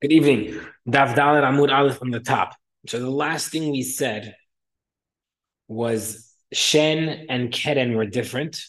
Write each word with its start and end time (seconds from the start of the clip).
Good 0.00 0.12
evening. 0.12 0.60
Daf 0.88 1.16
Dalet 1.16 1.42
Amud 1.42 1.76
Aleph 1.76 1.98
from 1.98 2.12
the 2.12 2.20
top. 2.20 2.54
So 2.86 3.00
the 3.00 3.10
last 3.10 3.50
thing 3.50 3.72
we 3.72 3.82
said 3.82 4.36
was 5.66 6.32
Shen 6.52 7.26
and 7.28 7.50
Keren 7.50 7.96
were 7.96 8.06
different 8.06 8.62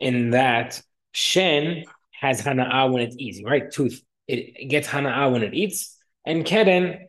in 0.00 0.30
that 0.30 0.80
Shen 1.12 1.84
has 2.12 2.40
Hana'ah 2.40 2.90
when 2.90 3.02
it's 3.02 3.16
eats, 3.18 3.42
right? 3.44 3.70
Tooth. 3.70 4.00
It 4.26 4.70
gets 4.70 4.88
Hana'ah 4.88 5.30
when 5.30 5.42
it 5.42 5.52
eats. 5.52 5.94
And 6.24 6.46
Keren, 6.46 7.06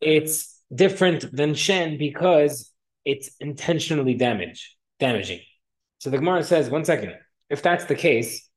it's 0.00 0.62
different 0.72 1.34
than 1.34 1.56
Shen 1.56 1.98
because 1.98 2.70
it's 3.04 3.34
intentionally 3.40 4.14
damage, 4.14 4.76
damaging. 5.00 5.40
So 5.98 6.10
the 6.10 6.18
Gemara 6.18 6.44
says, 6.44 6.70
one 6.70 6.84
second, 6.84 7.14
if 7.50 7.62
that's 7.62 7.86
the 7.86 7.96
case, 7.96 8.48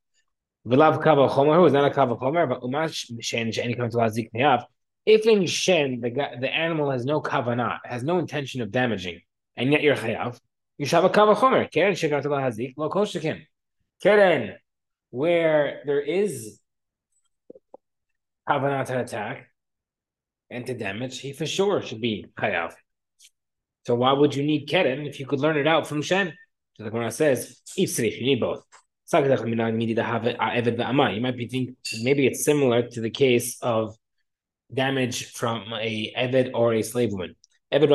V'lav 0.67 1.01
kava 1.01 1.29
chomer 1.29 1.65
is 1.65 1.71
not 1.71 1.89
a 1.89 1.93
kava 1.93 2.17
chomer, 2.17 2.47
but 2.49 2.61
umash 2.61 3.09
shen 3.21 3.51
she'eni. 3.53 4.65
If 5.05 5.25
in 5.25 5.45
shen 5.45 6.01
the 6.01 6.09
the 6.09 6.53
animal 6.53 6.91
has 6.91 7.05
no 7.05 7.21
kavanah, 7.21 7.79
has 7.85 8.03
no 8.03 8.19
intention 8.19 8.61
of 8.61 8.69
damaging, 8.69 9.21
and 9.55 9.71
yet 9.71 9.81
you're 9.81 9.95
chayav, 9.95 10.37
you 10.77 10.85
should 10.85 10.95
have 10.95 11.05
a 11.05 11.09
kava 11.09 11.35
chomer. 11.35 11.71
Keren 11.71 11.93
shekav 11.93 12.21
to 12.23 12.73
lo 12.75 12.89
kol 12.89 13.05
shekin. 13.05 13.43
Keren, 14.03 14.55
where 15.11 15.83
there 15.85 16.01
is 16.01 16.59
kavanah 18.49 18.85
to 18.87 18.99
attack 18.99 19.47
and 20.49 20.65
to 20.65 20.73
damage, 20.73 21.19
he 21.19 21.31
for 21.31 21.45
sure 21.45 21.81
should 21.81 22.01
be 22.01 22.25
chayav. 22.37 22.73
So 23.85 23.95
why 23.95 24.11
would 24.11 24.35
you 24.35 24.43
need 24.43 24.67
keren 24.67 25.05
if 25.07 25.17
you 25.21 25.25
could 25.25 25.39
learn 25.39 25.55
it 25.55 25.65
out 25.65 25.87
from 25.87 26.01
shen? 26.01 26.33
So 26.75 26.83
the 26.83 26.89
Gemara 26.89 27.11
says, 27.11 27.61
if 27.77 27.97
you 27.99 28.25
need 28.25 28.41
both. 28.41 28.63
You 29.09 29.21
might 31.21 31.37
be 31.37 31.47
thinking 31.47 31.77
maybe 32.03 32.27
it's 32.27 32.43
similar 32.43 32.89
to 32.89 33.01
the 33.01 33.09
case 33.09 33.57
of 33.61 33.95
damage 34.73 35.31
from 35.31 35.63
a 35.73 36.13
Eved 36.17 36.51
or 36.53 36.73
a 36.73 36.81
slave 36.81 37.13
woman. 37.13 37.33
Because 37.71 37.89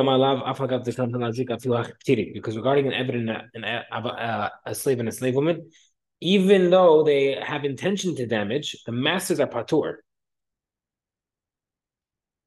regarding 2.57 2.87
an 2.87 2.95
Eved 2.95 3.15
and 3.55 3.65
a, 3.65 3.85
a, 3.93 4.51
a 4.67 4.75
slave 4.75 5.01
and 5.01 5.09
a 5.09 5.13
slave 5.13 5.35
woman, 5.35 5.71
even 6.21 6.71
though 6.71 7.03
they 7.03 7.35
have 7.35 7.67
intention 7.67 8.17
to 8.17 8.25
damage, 8.27 8.75
the 8.87 8.93
masters 8.93 9.39
are 9.39 9.47
patur. 9.47 9.97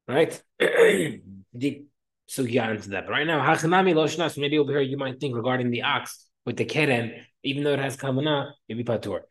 Right? 0.07 0.41
Deep 1.55 1.87
sugya 2.27 2.71
into 2.71 2.89
that. 2.89 3.05
But 3.05 3.11
right 3.11 3.27
now, 3.27 3.55
maybe 4.37 4.57
over 4.57 4.71
here 4.71 4.81
you 4.81 4.97
might 4.97 5.19
think 5.19 5.35
regarding 5.35 5.69
the 5.69 5.83
ox 5.83 6.25
with 6.45 6.57
the 6.57 6.65
keren, 6.65 7.13
even 7.43 7.63
though 7.63 7.73
it 7.73 7.79
has 7.79 7.97
kavanah, 7.97 8.51
it'd 8.67 8.85
be 8.85 8.91
patur. 8.91 9.21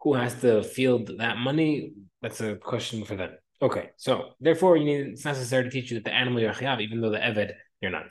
Who 0.00 0.14
has 0.14 0.40
to 0.42 0.62
field 0.62 1.18
that 1.18 1.38
money? 1.38 1.92
That's 2.22 2.40
a 2.40 2.56
question 2.56 3.04
for 3.04 3.16
them. 3.16 3.30
Okay, 3.60 3.90
so 3.96 4.34
therefore, 4.40 4.76
you 4.76 4.84
need, 4.84 5.06
it's 5.12 5.24
necessary 5.24 5.64
to 5.64 5.70
teach 5.70 5.90
you 5.90 5.96
that 5.96 6.04
the 6.04 6.14
animal 6.14 6.40
you're 6.40 6.52
chayav, 6.52 6.80
even 6.80 7.00
though 7.00 7.10
the 7.10 7.18
eved 7.18 7.52
you're 7.80 7.90
not. 7.90 8.04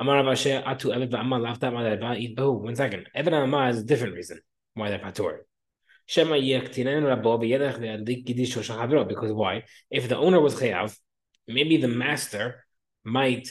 Amar 0.00 0.22
Avashe 0.22 0.62
atu 0.64 0.94
eved 0.94 1.10
v'amma 1.10 1.38
lafta 1.38 1.72
ma 1.72 2.14
eat 2.14 2.36
bohu. 2.36 2.60
One 2.60 2.74
second, 2.74 3.06
eved 3.16 3.32
amma 3.32 3.68
is 3.68 3.78
a 3.78 3.84
different 3.84 4.14
reason 4.14 4.40
why 4.74 4.90
they're 4.90 4.98
patur. 4.98 5.38
Shema 6.06 6.34
yektinen 6.34 7.04
rabo 7.04 7.38
b'yedach 7.40 7.78
ve'adlik 7.78 8.26
gidish 8.26 8.56
shachavro. 8.56 9.06
Because 9.06 9.32
why? 9.32 9.64
If 9.90 10.08
the 10.08 10.16
owner 10.16 10.40
was 10.40 10.56
chayav, 10.56 10.96
maybe 11.46 11.76
the 11.76 11.88
master 11.88 12.64
might 13.04 13.48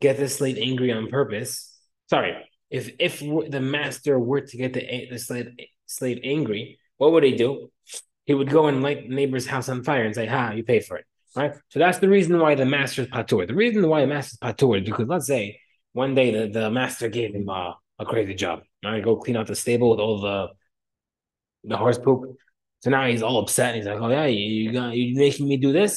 get 0.00 0.16
the 0.16 0.28
slave 0.28 0.58
angry 0.58 0.92
on 0.92 1.08
purpose. 1.08 1.76
Sorry, 2.10 2.34
if 2.74 2.90
if 2.98 3.20
the 3.50 3.60
master 3.60 4.18
were 4.18 4.40
to 4.40 4.56
get 4.56 4.72
the 4.72 5.06
the 5.10 5.18
slave 5.18 5.48
slave 5.86 6.18
angry, 6.24 6.78
what 6.96 7.12
would 7.12 7.22
he 7.22 7.36
do? 7.36 7.70
He 8.26 8.34
would 8.34 8.50
go 8.50 8.66
and 8.66 8.82
light 8.82 9.08
the 9.08 9.14
neighbor's 9.14 9.46
house 9.46 9.68
on 9.68 9.84
fire 9.84 10.04
and 10.04 10.14
say, 10.14 10.26
"Ha, 10.26 10.52
you 10.56 10.64
pay 10.64 10.80
for 10.80 10.96
it." 10.96 11.06
Right. 11.36 11.52
So 11.68 11.78
that's 11.78 11.98
the 11.98 12.08
reason 12.08 12.38
why 12.38 12.54
the 12.56 12.64
master's 12.64 13.08
patur. 13.08 13.46
The 13.46 13.54
reason 13.54 13.88
why 13.88 14.00
the 14.00 14.08
master's 14.08 14.38
patur 14.38 14.78
is 14.78 14.84
because 14.84 15.08
let's 15.08 15.26
say 15.26 15.60
one 15.92 16.14
day 16.14 16.28
the, 16.36 16.42
the 16.58 16.70
master 16.70 17.08
gave 17.08 17.34
him 17.34 17.48
a, 17.48 17.76
a 18.00 18.04
crazy 18.04 18.34
job. 18.34 18.62
Right, 18.84 19.02
go 19.04 19.16
clean 19.16 19.36
out 19.36 19.46
the 19.46 19.54
stable 19.54 19.90
with 19.90 20.00
all 20.00 20.20
the 20.20 20.48
the 21.62 21.76
horse 21.76 21.98
poop. 21.98 22.36
So 22.82 22.90
now 22.90 23.06
he's 23.06 23.22
all 23.22 23.38
upset. 23.38 23.76
He's 23.76 23.86
like, 23.86 24.00
"Oh 24.00 24.10
yeah, 24.10 24.26
you, 24.26 24.40
you 24.62 24.72
got 24.72 24.96
you 24.96 25.14
making 25.16 25.46
me 25.46 25.58
do 25.58 25.72
this?" 25.72 25.92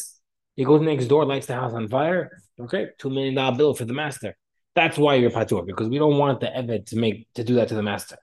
He 0.55 0.63
goes 0.63 0.81
next 0.81 1.07
door, 1.07 1.25
lights 1.25 1.47
the 1.47 1.55
house 1.55 1.73
on 1.73 1.87
fire. 1.87 2.31
Okay, 2.59 2.89
two 2.99 3.09
million 3.09 3.33
dollar 3.33 3.57
bill 3.57 3.73
for 3.73 3.85
the 3.85 3.93
master. 3.93 4.37
That's 4.77 4.97
why 5.03 5.15
you're 5.15 5.31
patur 5.31 5.65
because 5.65 5.89
we 5.89 5.97
don't 5.97 6.19
want 6.19 6.39
the 6.39 6.49
eved 6.59 6.85
to 6.91 6.97
make 6.97 7.27
to 7.33 7.43
do 7.43 7.55
that 7.55 7.67
to 7.69 7.75
the 7.75 7.81
master. 7.81 8.17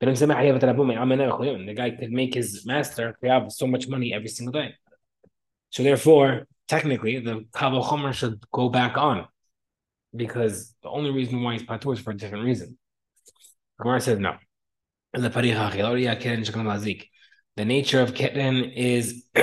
The 0.00 1.74
guy 1.76 1.90
could 1.90 2.12
make 2.12 2.32
his 2.34 2.64
master 2.64 3.16
have 3.24 3.50
so 3.50 3.66
much 3.66 3.88
money 3.88 4.14
every 4.14 4.28
single 4.28 4.52
day. 4.52 4.74
So 5.70 5.82
therefore, 5.82 6.46
technically, 6.68 7.18
the 7.18 7.44
kavah 7.52 7.82
chomer 7.84 8.12
should 8.12 8.40
go 8.52 8.68
back 8.68 8.96
on 8.96 9.26
because 10.14 10.72
the 10.84 10.90
only 10.90 11.10
reason 11.10 11.42
why 11.42 11.54
he's 11.54 11.64
patur 11.64 11.92
is 11.94 11.98
for 11.98 12.12
a 12.12 12.16
different 12.16 12.44
reason. 12.44 12.78
Gemara 13.80 14.00
says 14.00 14.20
no. 14.20 14.36
The 17.56 17.64
nature 17.64 18.00
of 18.00 18.14
keren 18.14 18.56
is 18.92 19.24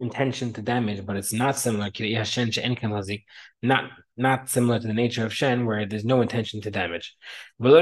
intention 0.00 0.52
to 0.52 0.62
damage, 0.62 1.04
but 1.06 1.16
it's 1.16 1.32
not 1.32 1.56
similar. 1.58 1.90
Not 3.62 3.84
not 4.16 4.48
similar 4.48 4.78
to 4.78 4.86
the 4.86 4.94
nature 4.94 5.24
of 5.26 5.34
Shen, 5.34 5.66
where 5.66 5.86
there's 5.86 6.04
no 6.04 6.20
intention 6.20 6.60
to 6.62 6.70
damage. 6.70 7.14
Oh, 7.62 7.76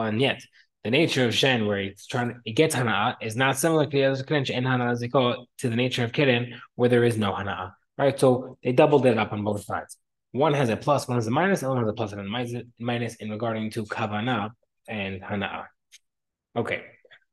and 0.00 0.20
yet, 0.20 0.42
the 0.84 0.90
nature 0.90 1.24
of 1.24 1.34
Shen, 1.34 1.66
where 1.66 1.78
it's 1.78 2.06
trying 2.06 2.40
it 2.44 2.52
gets 2.52 2.74
Hana'a, 2.74 3.16
is 3.20 3.36
not 3.36 3.56
similar 3.56 3.86
to 3.86 3.90
the 3.90 5.08
oh, 5.14 5.68
nature 5.68 6.04
of 6.04 6.12
Kirin, 6.12 6.54
where 6.74 6.88
there 6.88 7.04
is 7.04 7.16
no 7.18 7.32
Hana'a. 7.32 7.72
Right? 7.96 8.18
So 8.18 8.58
they 8.62 8.72
doubled 8.72 9.06
it 9.06 9.18
up 9.18 9.32
on 9.32 9.44
both 9.44 9.64
sides. 9.64 9.96
One 10.32 10.52
has 10.54 10.68
a 10.68 10.76
plus, 10.76 11.06
one 11.06 11.16
has 11.16 11.28
a 11.28 11.30
minus, 11.30 11.62
and 11.62 11.70
one 11.70 11.78
has 11.78 11.88
a 11.88 11.92
plus 11.92 12.12
and 12.12 12.20
a 12.20 12.64
minus 12.80 13.14
in 13.16 13.30
regarding 13.30 13.70
to 13.70 13.84
Kavana 13.84 14.50
and 14.88 15.22
Hana'a. 15.22 15.66
Okay. 16.56 16.82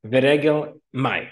Veregel 0.06 0.80
Mai. 0.94 1.30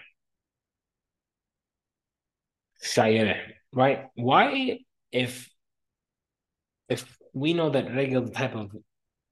Shayere. 2.93 3.39
Right? 3.73 4.05
Why, 4.15 4.79
if 5.11 5.49
if 6.87 7.17
we 7.33 7.53
know 7.53 7.69
that 7.69 7.93
regular 7.95 8.29
type 8.29 8.55
of 8.55 8.75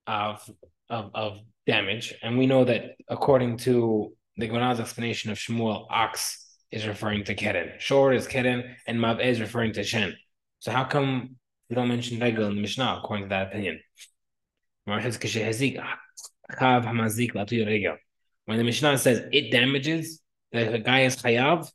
of 0.06 0.50
of, 0.88 1.10
of 1.14 1.38
damage, 1.66 2.14
and 2.22 2.38
we 2.38 2.46
know 2.46 2.64
that 2.64 2.96
according 3.08 3.58
to 3.58 4.12
the 4.36 4.46
Gemara's 4.46 4.80
explanation 4.80 5.30
of 5.30 5.38
Shmuel, 5.38 5.86
ox 5.90 6.46
is 6.70 6.86
referring 6.86 7.24
to 7.24 7.34
Keren, 7.34 7.72
shor 7.78 8.12
is 8.12 8.28
Keren, 8.28 8.76
and 8.86 9.00
Mav 9.00 9.20
is 9.20 9.40
referring 9.40 9.72
to 9.72 9.82
Shen. 9.82 10.16
So 10.60 10.70
how 10.70 10.84
come 10.84 11.36
we 11.68 11.76
don't 11.76 11.88
mention 11.88 12.20
regel 12.20 12.46
in 12.46 12.54
the 12.54 12.60
Mishnah 12.60 13.00
according 13.02 13.26
to 13.26 13.30
that 13.30 13.48
opinion? 13.48 13.80
When 14.84 14.98
the 18.56 18.64
Mishnah 18.64 18.98
says 18.98 19.22
it 19.32 19.50
damages, 19.50 20.22
the 20.52 20.82
guy 20.82 21.02
is 21.02 21.16
chayav, 21.16 21.70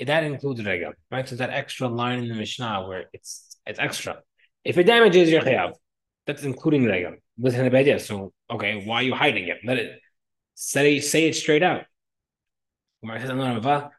that 0.00 0.24
includes 0.24 0.64
regel, 0.64 0.92
right? 1.10 1.28
So 1.28 1.36
that 1.36 1.50
extra 1.50 1.88
line 1.88 2.18
in 2.18 2.28
the 2.28 2.34
Mishnah 2.34 2.86
where 2.86 3.04
it's 3.12 3.56
it's 3.66 3.78
extra. 3.78 4.18
If 4.64 4.78
it 4.78 4.84
damages 4.84 5.30
your 5.30 5.42
chayav, 5.42 5.74
that's 6.26 6.42
including 6.42 6.84
regel. 6.84 7.14
So 7.98 8.32
okay, 8.50 8.82
why 8.84 8.96
are 8.96 9.02
you 9.02 9.14
hiding 9.14 9.48
it? 9.48 9.58
Let 9.64 9.78
it 9.78 10.00
say 10.54 11.00
say 11.00 11.28
it 11.28 11.34
straight 11.34 11.62
out. 11.62 11.84
The 13.02 13.90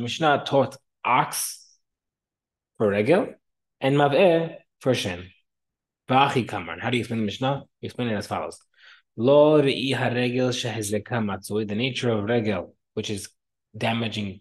Mishnah 0.00 0.44
taught 0.46 0.76
ox 1.04 1.66
for 2.78 2.88
regel 2.88 3.34
and 3.80 3.96
mav'eh 3.96 4.50
er 4.50 4.56
for 4.80 4.94
shen. 4.94 5.30
How 6.08 6.32
do 6.32 6.40
you 6.40 7.00
explain 7.00 7.20
the 7.20 7.26
Mishnah? 7.26 7.62
You 7.80 7.86
explain 7.86 8.08
it 8.08 8.14
as 8.14 8.26
follows. 8.26 8.58
So, 9.16 9.62
the 9.62 9.94
nature 11.76 12.10
of 12.10 12.24
regel, 12.24 12.74
which 12.94 13.10
is 13.10 13.28
damaging, 13.76 14.40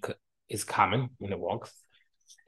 is 0.49 0.63
common 0.63 1.09
when 1.19 1.31
it 1.31 1.39
walks 1.39 1.71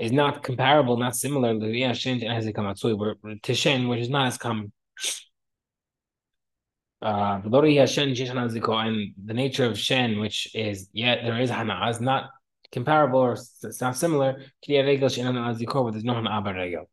is 0.02 0.12
not 0.12 0.42
comparable, 0.42 0.98
not 0.98 1.16
similar 1.16 1.58
to 1.60 1.68
yeah, 1.68 1.94
Shin 1.94 2.24
and 2.24 2.44
Hezek 2.44 2.56
Hamatsui, 2.56 2.98
where 2.98 3.16
to 3.44 3.54
Shin, 3.54 3.88
which 3.88 4.00
is 4.00 4.10
not 4.10 4.28
as 4.28 4.38
common. 4.38 4.74
Uh, 7.04 7.40
and 8.80 9.14
the 9.24 9.34
nature 9.34 9.66
of 9.66 9.78
Shen, 9.78 10.20
which 10.20 10.54
is 10.56 10.90
yeah, 10.92 11.24
there 11.24 11.40
is 11.40 11.52
Hana, 11.52 11.88
is 11.90 12.02
not 12.02 12.30
comparable 12.72 13.20
or 13.20 13.34
it's 13.34 13.82
not 13.82 13.96
similar 13.96 14.42
there's 15.92 16.04
no 16.04 16.16
Hana. 16.16 16.86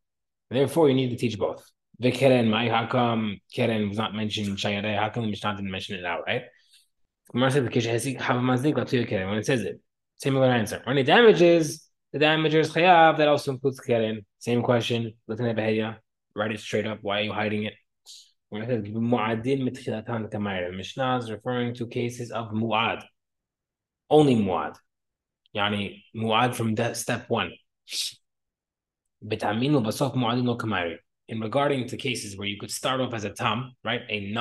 Therefore, 0.50 0.88
you 0.88 0.94
need 0.94 1.11
to 1.11 1.17
teach 1.17 1.38
both. 1.38 1.64
The 2.00 2.11
Keren, 2.12 2.49
my 2.49 2.69
come 2.87 3.38
Keren 3.55 3.88
was 3.88 3.99
not 3.99 4.14
mentioned 4.14 4.56
Shayare? 4.56 4.99
How 4.99 5.08
come 5.08 5.25
the 5.25 5.31
Mishnah 5.31 5.56
didn't 5.56 5.70
mention 5.70 5.99
it 5.99 6.05
out, 7.35 8.93
right? 9.21 9.27
When 9.29 9.39
it 9.39 9.47
says 9.47 9.61
it, 9.63 9.81
similar 10.17 10.47
answer. 10.47 10.81
When 10.85 10.99
it 10.99 11.05
damages, 11.05 11.89
the 12.13 12.19
damager 12.19 12.61
is 12.61 12.71
chayav. 12.71 13.19
That 13.19 13.29
also 13.29 13.53
includes 13.53 13.81
keren. 13.81 14.25
Same 14.39 14.63
question. 14.63 15.13
Looking 15.27 15.47
at 15.47 15.57
behavior. 15.57 15.99
Write 16.35 16.53
it 16.53 16.61
straight 16.61 16.87
up. 16.87 16.99
Why 17.03 17.21
are 17.21 17.25
you 17.25 17.33
hiding 17.33 17.65
it? 17.65 17.75
When 18.49 18.63
it 18.63 18.69
says 18.69 18.83
Mishnah 20.77 21.19
is 21.19 21.31
referring 21.31 21.75
to 21.75 21.87
cases 21.87 22.31
of 22.31 22.51
mu'ad. 22.51 23.03
only 24.09 24.37
muad. 24.37 24.77
Yani 25.55 26.03
muad 26.17 26.55
from 26.55 26.75
that 26.77 26.97
step 26.97 27.29
one. 27.29 27.53
In 31.31 31.41
regarding 31.41 31.89
to 31.89 31.97
cases 31.97 32.39
where 32.39 32.49
you 32.49 32.59
could 32.59 32.71
start 32.71 33.01
off 33.01 33.13
as 33.13 33.25
a 33.25 33.31
tam, 33.31 33.75
right? 33.85 34.03
A 34.09 34.33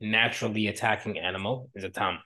non-naturally 0.00 0.68
attacking 0.68 1.18
animal 1.18 1.70
is 1.74 1.84
a 1.84 1.90
tam. 1.90 2.18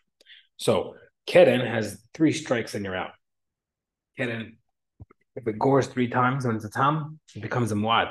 So 0.57 0.95
keren 1.27 1.61
has 1.61 2.03
three 2.15 2.33
strikes 2.33 2.75
and 2.75 2.85
you're 2.85 2.97
out. 2.97 3.13
Keren, 4.17 4.57
if 5.37 5.47
it 5.47 5.59
gores 5.59 5.87
three 5.87 6.09
times 6.09 6.45
when 6.47 6.57
it's 6.57 6.65
a 6.65 6.71
tam, 6.71 7.19
it 7.35 7.43
becomes 7.43 7.73
a 7.73 7.75
muad. 7.75 8.11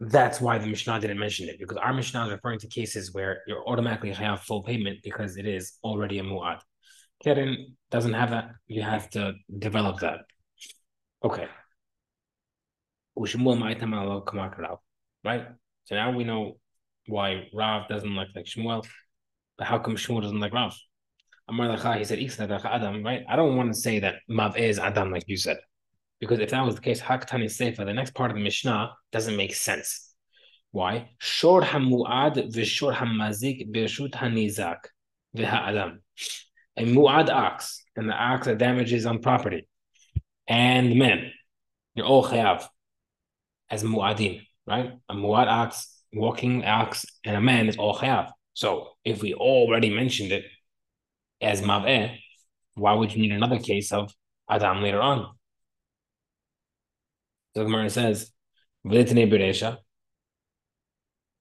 That's 0.00 0.40
why 0.40 0.58
the 0.58 0.66
Mishnah 0.66 1.00
didn't 1.00 1.18
mention 1.18 1.48
it 1.48 1.58
because 1.58 1.76
our 1.76 1.92
Mishnah 1.92 2.26
is 2.26 2.32
referring 2.32 2.58
to 2.60 2.68
cases 2.68 3.12
where 3.14 3.42
you're 3.46 3.66
automatically 3.66 4.12
have 4.12 4.40
full 4.40 4.62
payment 4.62 4.98
because 5.02 5.36
it 5.36 5.46
is 5.46 5.78
already 5.82 6.18
a 6.18 6.22
muad. 6.22 6.60
Keren 7.22 7.76
doesn't 7.90 8.12
have 8.12 8.30
that. 8.30 8.50
You 8.66 8.82
have 8.82 9.08
to 9.10 9.34
develop 9.58 10.00
that. 10.00 10.20
Okay. 11.22 11.46
Right? 15.24 15.46
So 15.84 15.94
now 15.94 16.10
we 16.10 16.24
know 16.24 16.58
why 17.06 17.48
Rav 17.52 17.88
doesn't 17.88 18.14
like 18.14 18.28
like 18.34 18.46
Shmuel, 18.46 18.86
but 19.58 19.66
how 19.66 19.78
come 19.78 19.96
Shmuel 19.96 20.22
doesn't 20.22 20.40
like 20.40 20.52
Rav? 20.52 20.74
Amar 21.48 21.76
He 21.96 22.04
said, 22.28 22.50
Adam, 22.50 23.02
right? 23.02 23.24
I 23.28 23.36
don't 23.36 23.56
want 23.56 23.72
to 23.74 23.78
say 23.78 23.98
that 24.00 24.16
Mav 24.28 24.56
is 24.56 24.78
Adam, 24.78 25.10
like 25.10 25.24
you 25.26 25.36
said. 25.36 25.58
Because 26.18 26.38
if 26.38 26.50
that 26.50 26.64
was 26.64 26.76
the 26.76 26.80
case, 26.80 27.00
Haktani 27.00 27.50
Sefer, 27.50 27.84
the 27.84 27.92
next 27.92 28.14
part 28.14 28.30
of 28.30 28.36
the 28.36 28.42
Mishnah 28.42 28.94
doesn't 29.12 29.36
make 29.36 29.54
sense. 29.54 30.14
Why? 30.70 31.10
Shor 31.18 31.60
hamuad 31.60 32.52
v'shor 32.54 32.94
hamazik 32.94 33.70
b'shut 33.70 34.12
hanizak 34.12 34.78
v'ha'adam. 35.36 35.98
A 36.76 36.84
muad 36.84 37.28
ox, 37.28 37.84
and 37.94 38.08
the 38.08 38.14
ox 38.14 38.46
that 38.46 38.58
damages 38.58 39.06
on 39.06 39.20
property, 39.20 39.68
and 40.48 40.96
men, 40.96 41.30
you're 41.94 42.06
all 42.06 42.24
chayav 42.24 42.66
as 43.70 43.84
Muadim, 43.84 44.40
right? 44.66 44.92
A 45.08 45.14
muad 45.14 45.46
ox, 45.46 45.93
walking 46.14 46.64
ox, 46.64 47.04
and 47.24 47.36
a 47.36 47.40
man 47.40 47.68
is 47.68 47.76
all 47.76 47.96
chayav. 47.96 48.30
So 48.54 48.90
if 49.04 49.22
we 49.22 49.34
already 49.34 49.90
mentioned 49.90 50.32
it 50.32 50.44
as 51.40 51.62
mav'eh, 51.62 52.18
why 52.74 52.94
would 52.94 53.14
you 53.14 53.20
need 53.22 53.32
another 53.32 53.58
case 53.58 53.92
of 53.92 54.12
adam 54.48 54.82
later 54.82 55.00
on? 55.00 55.34
The 57.54 57.64
Gemara 57.64 57.90
says, 57.90 58.30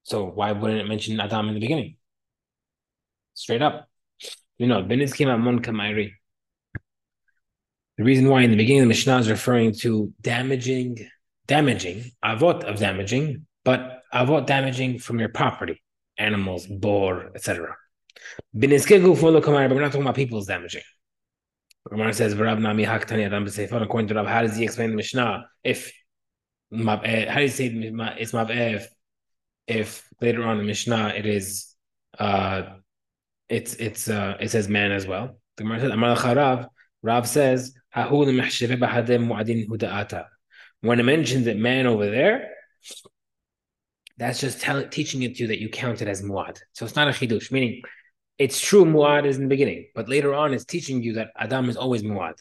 so 0.03 0.25
why 0.25 0.51
wouldn't 0.51 0.79
it 0.79 0.87
mention 0.87 1.19
Adam 1.19 1.47
in 1.49 1.55
the 1.55 1.59
beginning? 1.59 1.97
Straight 3.33 3.61
up. 3.61 3.89
You 4.57 4.67
know, 4.67 4.83
Benis 4.83 5.15
came 5.15 5.27
Mon 5.27 5.59
Kamairi. 5.59 6.11
The 7.97 8.03
reason 8.03 8.29
why 8.29 8.43
in 8.43 8.51
the 8.51 8.57
beginning 8.57 8.83
the 8.83 8.87
Mishnah 8.87 9.19
is 9.19 9.29
referring 9.29 9.73
to 9.79 10.13
damaging, 10.21 10.97
damaging, 11.47 12.11
avot 12.23 12.63
of 12.63 12.79
damaging, 12.79 13.45
but 13.63 14.01
avot 14.13 14.45
damaging 14.45 14.99
from 14.99 15.19
your 15.19 15.29
property, 15.29 15.81
animals, 16.17 16.67
bor, 16.67 17.31
etc. 17.35 17.75
But 18.53 18.69
we're 18.69 18.91
not 18.91 19.43
talking 19.43 20.01
about 20.01 20.15
people's 20.15 20.47
damaging. 20.47 20.83
Gemara 21.89 22.13
says, 22.13 22.33
According 22.33 24.07
to 24.07 24.13
Rav, 24.15 24.25
how 24.27 24.41
does 24.41 24.55
he 24.55 24.63
explain 24.63 24.91
the 24.91 24.95
Mishnah? 24.95 25.45
If 25.63 25.91
how 26.71 26.97
do 26.97 27.41
you 27.41 27.49
say 27.49 27.67
it's 27.67 28.31
mab'eh 28.31 28.85
if, 29.67 30.09
later 30.21 30.43
on 30.43 30.59
in 30.59 30.65
Mishnah 30.65 31.09
it 31.09 31.25
is 31.25 31.75
uh 32.17 32.63
it's 33.47 33.75
it's 33.75 34.09
uh 34.09 34.37
it 34.39 34.49
says 34.49 34.67
man 34.67 34.91
as 34.91 35.05
well. 35.05 35.37
The 35.57 35.63
Gemara 35.63 35.81
says 35.81 35.91
Amar 35.91 36.15
Rav 36.35 36.67
Rav 37.03 37.27
says 37.27 37.73
when 37.95 38.29
it 40.99 41.03
mentions 41.03 41.45
that 41.45 41.57
man 41.57 41.85
over 41.85 42.09
there, 42.09 42.49
that's 44.17 44.39
just 44.39 44.61
tell, 44.61 44.87
teaching 44.87 45.23
it 45.23 45.35
to 45.35 45.43
you 45.43 45.47
that 45.47 45.59
you 45.59 45.69
count 45.69 46.01
it 46.01 46.07
as 46.07 46.21
muad. 46.21 46.59
So 46.73 46.85
it's 46.85 46.95
not 46.95 47.07
a 47.07 47.11
chidush, 47.11 47.51
meaning 47.51 47.81
it's 48.37 48.59
true 48.59 48.85
muad 48.85 49.25
is 49.25 49.37
in 49.37 49.43
the 49.43 49.49
beginning, 49.49 49.87
but 49.95 50.09
later 50.09 50.33
on 50.33 50.53
it's 50.53 50.65
teaching 50.65 51.01
you 51.01 51.13
that 51.13 51.29
Adam 51.37 51.69
is 51.69 51.77
always 51.77 52.03
muad. 52.03 52.35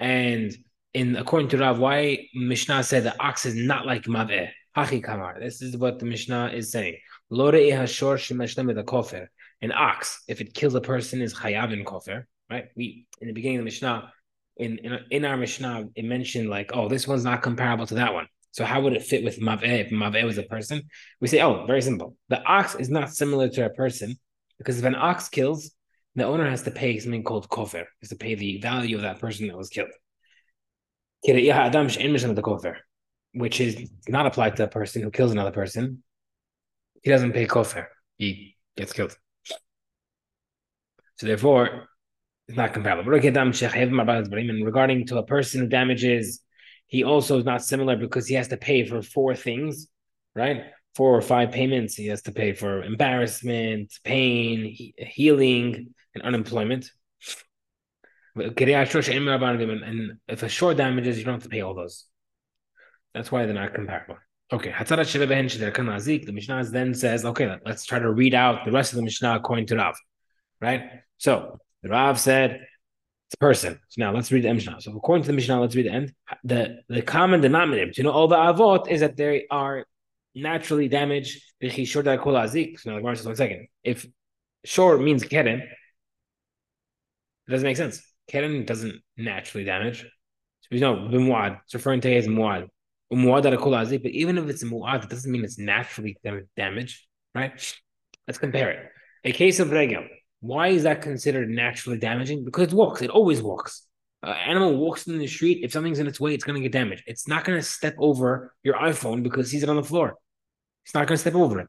And 0.00 0.56
in 0.94 1.16
according 1.16 1.48
to 1.50 1.58
Rav, 1.58 1.78
why 1.78 2.28
Mishnah 2.34 2.82
said 2.82 3.04
the 3.04 3.20
ox 3.22 3.46
is 3.46 3.54
not 3.54 3.86
like 3.86 4.04
maveh. 4.04 4.50
Hachi 4.76 5.02
kamar. 5.02 5.40
This 5.40 5.60
is 5.60 5.76
what 5.76 5.98
the 5.98 6.06
Mishnah 6.06 6.52
is 6.54 6.70
saying. 6.70 6.98
An 9.60 9.72
ox, 9.72 10.22
if 10.28 10.40
it 10.40 10.54
kills 10.54 10.74
a 10.74 10.80
person, 10.80 11.20
is 11.20 11.34
chayav 11.34 11.72
in 11.72 11.84
kofer. 11.84 12.24
Right? 12.48 12.68
We 12.76 13.06
in 13.20 13.26
the 13.26 13.34
beginning 13.34 13.58
of 13.58 13.62
the 13.62 13.64
Mishnah, 13.64 14.12
in, 14.56 14.78
in 14.78 14.98
in 15.10 15.24
our 15.24 15.36
Mishnah, 15.36 15.88
it 15.94 16.04
mentioned 16.04 16.48
like, 16.48 16.70
oh, 16.74 16.88
this 16.88 17.08
one's 17.08 17.24
not 17.24 17.42
comparable 17.42 17.86
to 17.86 17.94
that 17.94 18.14
one. 18.14 18.28
So 18.58 18.64
how 18.64 18.80
would 18.82 18.92
it 18.92 19.04
fit 19.04 19.22
with 19.22 19.40
maveh 19.40 19.86
if 19.86 19.90
maveh 19.90 20.24
was 20.24 20.36
a 20.36 20.42
person? 20.42 20.82
We 21.20 21.28
say, 21.28 21.40
oh, 21.40 21.64
very 21.64 21.80
simple. 21.80 22.16
The 22.28 22.42
ox 22.42 22.74
is 22.74 22.90
not 22.90 23.14
similar 23.14 23.48
to 23.50 23.66
a 23.66 23.70
person 23.70 24.16
because 24.58 24.78
if 24.80 24.84
an 24.84 24.96
ox 24.96 25.28
kills, 25.28 25.70
the 26.16 26.24
owner 26.24 26.50
has 26.50 26.62
to 26.64 26.72
pay 26.72 26.98
something 26.98 27.22
called 27.22 27.48
kofer, 27.48 27.84
has 28.02 28.08
to 28.08 28.16
pay 28.16 28.34
the 28.34 28.60
value 28.60 28.96
of 28.96 29.02
that 29.02 29.20
person 29.20 29.46
that 29.46 29.56
was 29.56 29.68
killed 29.68 29.90
which 33.32 33.60
is 33.60 33.90
not 34.08 34.26
applied 34.26 34.56
to 34.56 34.64
a 34.64 34.68
person 34.68 35.02
who 35.02 35.10
kills 35.10 35.30
another 35.30 35.52
person. 35.52 36.02
He 37.02 37.10
doesn't 37.10 37.32
pay 37.32 37.46
kofar. 37.46 37.86
He 38.16 38.56
gets 38.76 38.92
killed. 38.92 39.16
So 41.16 41.26
therefore, 41.26 41.88
it's 42.48 42.56
not 42.56 42.72
comparable. 42.72 43.10
Regarding 43.10 45.06
to 45.06 45.18
a 45.18 45.22
person 45.22 45.60
who 45.60 45.66
damages, 45.68 46.40
he 46.88 47.04
also 47.04 47.38
is 47.38 47.44
not 47.44 47.62
similar 47.62 47.96
because 47.96 48.26
he 48.26 48.34
has 48.34 48.48
to 48.48 48.56
pay 48.56 48.84
for 48.84 49.00
four 49.02 49.36
things, 49.36 49.86
right? 50.34 50.64
Four 50.94 51.16
or 51.16 51.22
five 51.22 51.52
payments. 51.52 51.94
He 51.94 52.06
has 52.08 52.22
to 52.22 52.32
pay 52.32 52.54
for 52.54 52.82
embarrassment, 52.82 53.92
pain, 54.02 54.74
healing, 54.96 55.94
and 56.14 56.24
unemployment. 56.24 56.90
And 58.34 58.56
if 60.28 60.42
a 60.42 60.48
shor 60.48 60.74
damages, 60.74 61.18
you 61.18 61.24
don't 61.24 61.34
have 61.34 61.42
to 61.42 61.48
pay 61.48 61.60
all 61.60 61.74
those. 61.74 62.06
That's 63.14 63.30
why 63.30 63.44
they're 63.44 63.54
not 63.54 63.74
comparable. 63.74 64.16
Okay, 64.50 64.72
the 64.80 66.32
Mishnah 66.32 66.64
then 66.64 66.94
says, 66.94 67.24
okay, 67.26 67.56
let's 67.66 67.84
try 67.84 67.98
to 67.98 68.10
read 68.10 68.32
out 68.34 68.64
the 68.64 68.72
rest 68.72 68.92
of 68.92 68.96
the 68.96 69.02
Mishnah 69.02 69.36
according 69.36 69.66
to 69.66 69.76
Rav, 69.76 69.94
right? 70.58 71.02
So 71.18 71.58
Rav 71.84 72.18
said 72.18 72.66
it's 73.28 73.34
a 73.34 73.38
person. 73.38 73.78
So 73.88 74.02
now 74.02 74.14
let's 74.14 74.32
read 74.32 74.44
the 74.44 74.54
Mishnah. 74.54 74.80
So 74.80 74.96
according 74.96 75.24
to 75.24 75.26
the 75.28 75.34
Mishnah, 75.34 75.60
let's 75.60 75.76
read 75.76 75.84
the 75.84 75.92
end. 75.92 76.14
The 76.44 76.78
the 76.88 77.02
common 77.02 77.42
denominator 77.42 77.92
you 77.94 78.04
know 78.04 78.10
all 78.10 78.26
the 78.26 78.36
avot 78.36 78.88
is 78.88 79.00
that 79.00 79.16
they 79.16 79.46
are 79.50 79.84
naturally 80.34 80.88
damaged. 80.88 81.42
So 81.60 81.66
now 81.66 82.16
the 82.16 83.16
says 83.16 83.26
one 83.26 83.36
second. 83.36 83.68
If 83.84 84.06
shor 84.64 84.96
means 84.96 85.24
keren, 85.24 85.60
it 85.60 87.50
doesn't 87.50 87.66
make 87.66 87.76
sense. 87.76 88.00
Keren 88.28 88.64
doesn't 88.64 89.02
naturally 89.18 89.64
damage. 89.64 90.02
So 90.60 90.68
we 90.70 90.80
know 90.80 90.94
b'muad. 90.94 91.60
It's 91.64 91.74
referring 91.74 92.00
to 92.02 92.14
as 92.14 92.26
muad. 92.26 92.68
Muad 93.12 94.02
but 94.02 94.10
even 94.10 94.38
if 94.38 94.48
it's 94.48 94.64
muad, 94.64 95.04
it 95.04 95.10
doesn't 95.10 95.30
mean 95.30 95.44
it's 95.44 95.58
naturally 95.58 96.16
damaged, 96.56 97.06
right? 97.34 97.74
Let's 98.26 98.38
compare 98.38 98.70
it. 98.70 98.90
A 99.24 99.32
case 99.32 99.60
of 99.60 99.70
regel. 99.70 100.06
Why 100.40 100.68
is 100.68 100.84
that 100.84 101.02
considered 101.02 101.48
naturally 101.48 101.98
damaging? 101.98 102.44
Because 102.44 102.68
it 102.68 102.74
walks. 102.74 103.02
It 103.02 103.10
always 103.10 103.42
walks. 103.42 103.86
An 104.22 104.34
animal 104.34 104.76
walks 104.76 105.06
in 105.06 105.18
the 105.18 105.26
street. 105.26 105.64
If 105.64 105.72
something's 105.72 105.98
in 105.98 106.06
its 106.06 106.20
way, 106.20 106.34
it's 106.34 106.44
going 106.44 106.54
to 106.56 106.62
get 106.62 106.72
damaged. 106.72 107.04
It's 107.06 107.28
not 107.28 107.44
going 107.44 107.58
to 107.58 107.64
step 107.64 107.94
over 107.98 108.54
your 108.62 108.74
iPhone 108.74 109.22
because 109.22 109.50
he's 109.50 109.62
it 109.62 109.68
on 109.68 109.76
the 109.76 109.82
floor. 109.82 110.16
It's 110.84 110.94
not 110.94 111.06
going 111.06 111.16
to 111.16 111.20
step 111.20 111.34
over 111.34 111.60
it. 111.60 111.68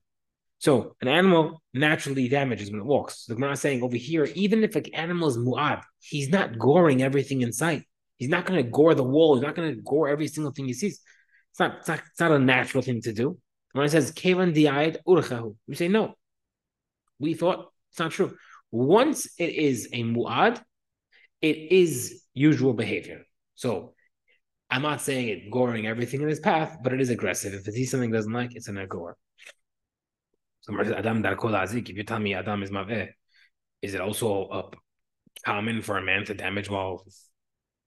So 0.60 0.96
an 1.02 1.08
animal 1.08 1.62
naturally 1.74 2.28
damages 2.28 2.70
when 2.70 2.82
it 2.82 2.86
walks. 2.86 3.26
So 3.26 3.34
Gemara 3.34 3.54
is 3.54 3.62
saying 3.62 3.82
over 3.82 3.96
here, 3.96 4.26
even 4.36 4.64
if 4.64 4.76
an 4.76 4.86
animal 4.94 5.30
is 5.30 5.38
mu'ad, 5.38 5.82
he's 6.00 6.30
not 6.30 6.60
goring 6.60 7.02
everything 7.02 7.42
in 7.42 7.54
sight. 7.54 7.84
He's 8.18 8.30
not 8.30 8.46
going 8.46 8.64
to 8.64 8.70
gore 8.70 8.94
the 8.94 9.04
wall. 9.04 9.36
He's 9.36 9.44
not 9.44 9.56
going 9.56 9.74
to 9.74 9.82
gore 9.82 10.10
every 10.10 10.28
single 10.28 10.52
thing 10.52 10.66
he 10.66 10.74
sees. 10.74 11.00
It's 11.52 11.60
not, 11.60 11.78
it's 11.80 11.88
not, 11.88 12.00
it's 12.00 12.20
not 12.20 12.32
a 12.32 12.40
natural 12.40 12.84
thing 12.84 13.02
to 13.04 13.14
do. 13.14 13.38
When 13.72 13.86
it 13.86 13.90
says 13.90 14.12
kevan 14.12 14.54
we 14.54 15.76
say 15.76 15.88
no. 15.88 16.16
We 17.20 17.34
thought 17.36 17.72
it's 17.92 18.00
not 18.00 18.12
true. 18.12 18.36
Once 18.72 19.28
it 19.38 19.50
is 19.50 19.90
a 19.94 20.04
mu'ad, 20.04 20.62
it 21.42 21.58
is 21.72 22.24
usual 22.34 22.74
behavior. 22.74 23.24
So 23.56 23.94
I'm 24.70 24.82
not 24.84 25.02
saying 25.02 25.30
it 25.30 25.52
goring 25.52 25.88
everything 25.88 26.22
in 26.22 26.28
his 26.28 26.40
path, 26.40 26.78
but 26.84 26.94
it 26.94 27.02
is 27.02 27.10
aggressive. 27.10 27.54
If 27.54 27.68
it 27.68 27.74
sees 27.74 27.92
something 27.92 28.12
doesn't 28.12 28.32
like, 28.32 28.56
it's 28.56 28.68
an 28.68 28.76
agor. 28.76 29.14
Somebody 30.62 30.90
says 30.90 30.98
Adam 30.98 31.24
azik. 31.24 31.90
If 31.90 31.98
you 31.98 32.04
tell 32.04 32.20
me 32.20 32.36
Adam 32.36 32.62
is 32.62 32.70
maveh, 32.70 33.10
is 33.82 33.96
it 33.96 34.02
also 34.02 34.46
uh, 34.46 34.70
common 35.44 35.82
for 35.82 35.98
a 35.98 36.04
man 36.04 36.26
to 36.26 36.34
damage 36.36 36.70
while 36.70 37.04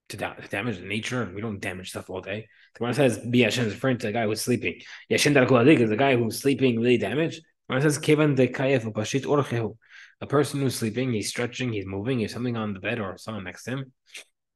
to, 0.09 0.17
da- 0.17 0.35
to 0.35 0.49
damage 0.49 0.81
nature? 0.81 1.31
We 1.33 1.41
don't 1.41 1.61
damage 1.61 1.91
stuff 1.91 2.11
all 2.11 2.21
day. 2.21 2.49
The 2.75 2.83
one 2.83 2.95
says 2.95 3.19
Biyashin 3.19 3.67
is 3.67 3.75
referring 3.75 3.99
to 3.99 4.09
the 4.09 4.13
guy 4.13 4.25
who's 4.25 4.41
sleeping. 4.41 4.81
Yashin 5.11 5.35
darkol 5.35 5.63
azik 5.63 5.79
is 5.79 5.91
the 5.91 5.97
guy 5.97 6.17
who's 6.17 6.41
sleeping 6.41 6.77
really 6.79 6.99
damaged. 6.99 7.45
When 7.69 7.79
it 7.79 7.83
says 7.83 7.99
Kevan 7.99 8.35
de 8.35 8.49
Kayef 8.49 8.83
Pashit 8.93 9.25
Orchehu, 9.25 9.77
a 10.23 10.27
person 10.27 10.61
who's 10.61 10.77
sleeping, 10.77 11.13
he's 11.13 11.29
stretching, 11.29 11.73
he's 11.73 11.85
moving, 11.85 12.21
he's 12.21 12.33
something 12.33 12.57
on 12.57 12.73
the 12.73 12.81
bed 12.81 13.01
or 13.01 13.19
someone 13.19 13.43
next 13.43 13.65
to 13.65 13.73
him, 13.73 13.93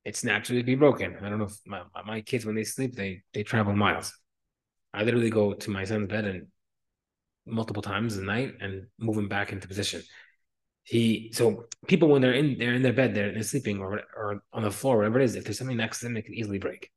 it's 0.04 0.23
naturally 0.23 0.62
be 0.62 0.76
broken. 0.76 1.16
I 1.20 1.28
don't 1.28 1.40
know 1.40 1.46
if 1.46 1.56
my, 1.66 1.82
my 2.06 2.20
kids 2.20 2.46
when 2.46 2.54
they 2.54 2.62
sleep, 2.62 2.94
they 2.94 3.23
they 3.35 3.42
travel 3.42 3.75
miles. 3.75 4.16
I 4.94 5.02
literally 5.02 5.28
go 5.28 5.54
to 5.54 5.70
my 5.70 5.85
son's 5.85 6.08
bed 6.08 6.25
and 6.25 6.46
multiple 7.44 7.82
times 7.82 8.16
a 8.16 8.23
night 8.23 8.54
and 8.61 8.87
move 8.99 9.18
him 9.18 9.28
back 9.28 9.50
into 9.50 9.66
position. 9.66 10.02
He 10.85 11.32
so 11.35 11.64
people 11.88 12.08
when 12.08 12.23
they're 12.23 12.32
in 12.32 12.56
they're 12.58 12.75
in 12.75 12.82
their 12.82 12.92
bed, 12.92 13.12
they're, 13.12 13.32
they're 13.32 13.42
sleeping 13.42 13.80
or 13.80 14.02
or 14.16 14.42
on 14.52 14.62
the 14.62 14.70
floor, 14.70 14.99
whatever 14.99 15.18
it 15.18 15.25
is, 15.25 15.35
if 15.35 15.42
there's 15.42 15.58
something 15.58 15.76
next 15.76 15.99
to 15.99 16.06
them, 16.06 16.16
it 16.16 16.26
can 16.26 16.35
easily 16.35 16.58
break. 16.58 16.92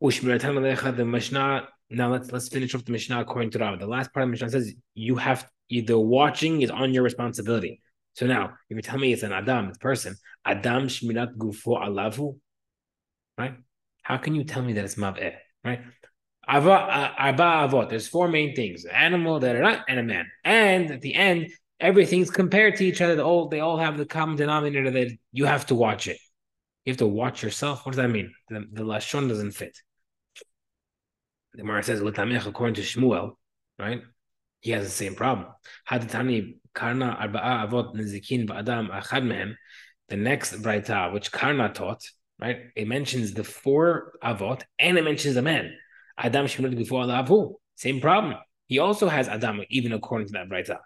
The 0.00 1.04
Mishnah. 1.04 1.68
Now 1.90 2.10
let's 2.10 2.32
let's 2.32 2.48
finish 2.48 2.74
off 2.74 2.86
the 2.86 2.92
Mishnah 2.92 3.20
according 3.20 3.50
to 3.50 3.58
Rav. 3.58 3.78
The 3.78 3.86
last 3.86 4.14
part 4.14 4.24
of 4.24 4.28
the 4.28 4.30
Mishnah 4.30 4.50
says 4.50 4.72
you 4.94 5.16
have 5.16 5.46
the 5.68 5.98
watching 5.98 6.62
is 6.62 6.70
on 6.70 6.94
your 6.94 7.02
responsibility. 7.02 7.82
So 8.18 8.26
now, 8.26 8.54
if 8.68 8.76
you 8.76 8.82
tell 8.82 8.98
me 8.98 9.12
it's 9.12 9.22
an 9.22 9.30
Adam, 9.30 9.68
it's 9.68 9.78
person, 9.78 10.16
Adam 10.44 10.88
Shmirat 10.88 11.36
Gufo 11.36 11.80
Alavu, 11.80 12.36
right? 13.38 13.54
How 14.02 14.16
can 14.16 14.34
you 14.34 14.42
tell 14.42 14.60
me 14.60 14.72
that 14.72 14.84
it's 14.84 14.96
Mav'eh, 14.96 15.36
right? 15.64 15.82
Ava, 16.50 16.72
uh, 16.72 17.32
Avot, 17.32 17.88
there's 17.88 18.08
four 18.08 18.26
main 18.26 18.56
things 18.56 18.84
animal, 18.86 19.38
that 19.38 19.54
are 19.54 19.62
not, 19.62 19.84
and 19.88 20.00
a 20.00 20.02
man. 20.02 20.26
And 20.42 20.90
at 20.90 21.00
the 21.00 21.14
end, 21.14 21.46
everything's 21.78 22.28
compared 22.28 22.74
to 22.78 22.84
each 22.84 23.00
other. 23.00 23.14
They 23.14 23.22
all, 23.22 23.48
they 23.50 23.60
all 23.60 23.78
have 23.78 23.96
the 23.96 24.04
common 24.04 24.34
denominator 24.34 24.90
that 24.90 25.16
you 25.30 25.44
have 25.44 25.66
to 25.66 25.76
watch 25.76 26.08
it. 26.08 26.18
You 26.84 26.90
have 26.90 26.98
to 26.98 27.06
watch 27.06 27.44
yourself. 27.44 27.86
What 27.86 27.92
does 27.92 27.98
that 27.98 28.10
mean? 28.10 28.32
The, 28.48 28.64
the 28.72 28.82
Lashon 28.82 29.28
doesn't 29.28 29.52
fit. 29.52 29.78
The 31.52 31.58
Gemara 31.58 31.84
says, 31.84 32.00
according 32.00 32.74
to 32.74 32.82
Shmuel, 32.82 33.34
right? 33.78 34.02
He 34.58 34.72
has 34.72 34.82
the 34.82 34.90
same 34.90 35.14
problem. 35.14 35.46
Hadatani 35.88 36.56
Karna 36.78 37.08
Arba'a 37.20 37.52
Avot 37.64 37.86
Achad 37.94 39.24
Mehem. 39.30 39.50
The 40.08 40.16
next 40.16 40.54
Braita, 40.62 41.12
which 41.12 41.30
Karna 41.30 41.70
taught, 41.70 42.02
right? 42.40 42.58
It 42.74 42.88
mentions 42.88 43.34
the 43.34 43.44
four 43.44 44.12
Avot 44.22 44.62
and 44.78 44.96
it 44.96 45.04
mentions 45.04 45.36
a 45.36 45.42
man. 45.42 45.74
Adam 46.16 46.46
Shemud 46.46 46.76
before 46.76 47.04
Avu. 47.04 47.54
Same 47.74 48.00
problem. 48.00 48.36
He 48.66 48.78
also 48.78 49.08
has 49.08 49.28
Adam, 49.28 49.62
even 49.70 49.92
according 49.92 50.28
to 50.28 50.32
that 50.34 50.48
Braita. 50.48 50.78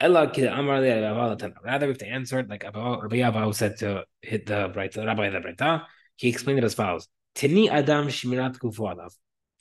Rather, 0.00 1.86
we 1.86 1.92
have 1.92 1.98
to 1.98 2.08
answer 2.08 2.40
it 2.40 2.48
like 2.48 2.64
Rabbi 2.64 3.18
Abahu 3.28 3.54
said 3.54 3.76
to 3.78 4.04
hit 4.20 4.46
the 4.46 4.68
Braita, 4.74 5.06
Rabbi 5.06 5.30
the 5.30 5.38
Braita, 5.38 5.84
he 6.16 6.28
explained 6.28 6.58
it 6.58 6.64
as 6.64 6.74
follows: 6.74 7.08
Tini 7.34 7.70
Adam 7.70 8.08
Shmirat 8.08 8.58
Gufu 8.58 9.10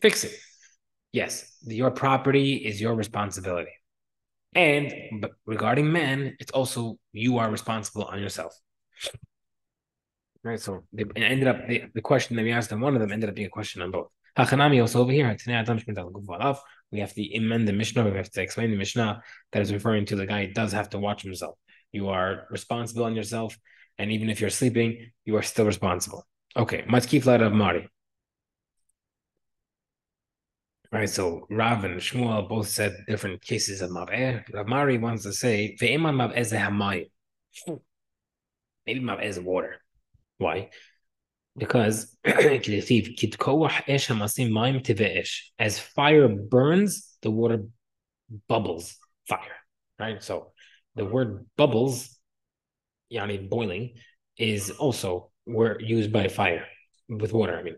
Fix 0.02 0.24
it. 0.24 0.36
Yes, 1.14 1.58
your 1.62 1.92
property 1.92 2.56
is 2.56 2.82
your 2.82 2.96
responsibility. 2.96 3.72
And 4.54 5.28
regarding 5.46 5.92
men, 5.92 6.36
it's 6.40 6.52
also 6.52 6.98
you 7.14 7.38
are 7.38 7.50
responsible 7.50 8.04
on 8.04 8.20
yourself. 8.20 8.54
Right. 10.44 10.60
So 10.60 10.84
they 10.92 11.06
ended 11.16 11.48
up 11.48 11.68
the, 11.68 11.84
the 11.94 12.02
question 12.02 12.36
that 12.36 12.44
we 12.44 12.52
asked 12.52 12.74
on 12.74 12.82
one 12.82 12.96
of 12.96 13.02
them 13.02 13.12
ended 13.12 13.30
up 13.30 13.36
being 13.36 13.48
a 13.48 13.52
question 13.52 13.82
on 13.82 13.92
both. 13.92 14.08
Hachanami 14.38 14.82
also 14.82 15.02
over 15.02 15.12
here. 15.12 15.28
We 16.92 17.00
have 17.00 17.14
to 17.14 17.38
amend 17.38 17.68
the 17.68 17.74
Mishnah. 17.74 18.04
We 18.04 18.18
have 18.18 18.32
to 18.32 18.42
explain 18.42 18.72
the 18.72 18.78
Mishnah 18.78 19.22
that 19.52 19.62
is 19.62 19.72
referring 19.72 20.06
to 20.08 20.16
the 20.16 20.26
guy 20.26 20.48
does 20.48 20.72
have 20.72 20.90
to 20.92 21.00
watch 21.00 21.22
himself. 21.24 21.58
You 21.92 22.10
are 22.10 22.48
responsible 22.50 23.04
on 23.04 23.16
yourself, 23.16 23.58
and 23.98 24.12
even 24.12 24.30
if 24.30 24.40
you're 24.40 24.50
sleeping, 24.50 25.12
you 25.26 25.36
are 25.36 25.42
still 25.42 25.66
responsible. 25.66 26.26
Okay, 26.56 26.84
Matkifla 26.84 27.46
of 27.46 27.54
Mari. 27.54 27.90
Right, 30.92 31.10
so 31.10 31.48
Rav 31.50 31.86
and 31.86 32.02
Shmuel 32.02 32.50
both 32.50 32.68
said 32.68 33.06
different 33.08 33.42
cases 33.42 33.82
of 33.82 33.92
Mav'eh. 33.92 34.44
Rav 34.54 34.68
Mari 34.68 34.98
wants 34.98 35.24
to 35.24 35.32
say, 35.32 35.78
Ve'eman 35.80 36.16
Mav'eh 36.16 36.52
Hamayim. 36.52 37.10
Hmm. 37.66 37.76
Maybe 38.86 39.00
Mav'eh 39.00 39.24
is 39.24 39.40
water. 39.40 39.78
Why? 40.38 40.70
Because 41.58 42.14
as 42.26 42.36
fire 45.80 46.28
burns, 46.28 47.18
the 47.22 47.32
water 47.32 47.64
bubbles 48.50 48.98
fire. 49.30 49.40
Right? 49.98 50.22
So 50.22 50.52
the 50.96 51.06
word 51.06 51.46
bubbles, 51.56 52.18
yani 53.12 53.50
boiling, 53.50 53.94
is 54.38 54.72
also 54.72 55.32
word 55.46 55.84
used 55.86 56.12
by 56.12 56.28
fire 56.28 56.66
with 57.08 57.32
water. 57.32 57.58
I 57.58 57.64
mean, 57.64 57.78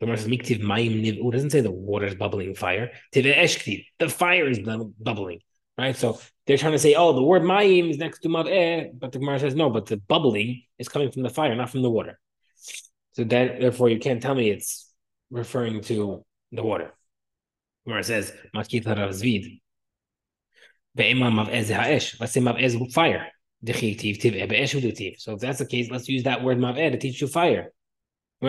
Gemara 0.00 0.16
says, 0.16 0.28
Miktiv 0.28 0.60
Mayim 0.60 1.04
Nivu 1.04 1.30
doesn't 1.30 1.50
say 1.50 1.60
the 1.60 1.70
water 1.70 2.06
is 2.06 2.14
bubbling 2.14 2.54
fire. 2.54 2.90
The 3.12 4.08
fire 4.08 4.48
is 4.48 4.58
bubbling. 4.58 5.40
Right? 5.76 5.94
So 5.96 6.20
they're 6.46 6.56
trying 6.56 6.72
to 6.72 6.78
say, 6.78 6.94
oh, 6.94 7.12
the 7.12 7.22
word 7.22 7.42
Mayim 7.42 7.90
is 7.90 7.98
next 7.98 8.20
to 8.20 8.28
Mav'eh, 8.28 8.90
but 8.98 9.12
the 9.12 9.18
Gemara 9.18 9.40
says, 9.40 9.54
no, 9.54 9.68
but 9.70 9.86
the 9.86 9.98
bubbling 9.98 10.62
is 10.78 10.88
coming 10.88 11.10
from 11.10 11.22
the 11.22 11.28
fire, 11.28 11.54
not 11.54 11.70
from 11.70 11.82
the 11.82 11.90
water. 11.90 12.18
So 13.12 13.24
that 13.24 13.60
therefore 13.60 13.90
you 13.90 13.98
can't 13.98 14.22
tell 14.22 14.34
me 14.34 14.50
it's 14.50 14.90
referring 15.30 15.80
to 15.82 16.24
the 16.52 16.62
water. 16.62 16.92
Gemara 17.86 18.04
says, 18.04 18.32
Matkit 18.54 18.86
Rav 18.86 19.10
Zvid. 19.10 19.60
Let's 20.96 22.32
say 22.32 22.40
Mav'eh 22.40 22.60
is 22.60 22.76
fire. 22.94 23.26
Eh, 23.66 25.12
so 25.18 25.32
if 25.34 25.40
that's 25.40 25.58
the 25.58 25.66
case, 25.66 25.90
let's 25.90 26.08
use 26.08 26.22
that 26.24 26.42
word 26.42 26.58
Mav'eh 26.58 26.90
to 26.92 26.98
teach 26.98 27.20
you 27.20 27.26
fire. 27.26 27.72
You 28.42 28.48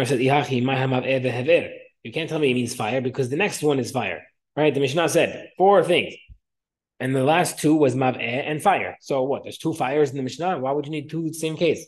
can't 2.11 2.29
tell 2.29 2.39
me 2.39 2.51
it 2.51 2.53
means 2.53 2.75
fire 2.75 3.01
because 3.01 3.29
the 3.29 3.35
next 3.35 3.61
one 3.61 3.79
is 3.79 3.91
fire. 3.91 4.23
Right? 4.55 4.73
The 4.73 4.79
Mishnah 4.79 5.09
said 5.09 5.49
four 5.57 5.83
things. 5.83 6.13
And 6.99 7.15
the 7.15 7.23
last 7.23 7.59
two 7.59 7.75
was 7.75 7.95
mav'eh 7.95 8.19
and 8.19 8.61
fire. 8.61 8.97
So 9.01 9.23
what? 9.23 9.43
There's 9.43 9.57
two 9.57 9.73
fires 9.73 10.11
in 10.11 10.17
the 10.17 10.23
Mishnah. 10.23 10.59
Why 10.59 10.71
would 10.71 10.85
you 10.85 10.91
need 10.91 11.09
two 11.09 11.33
same 11.33 11.57
case? 11.57 11.87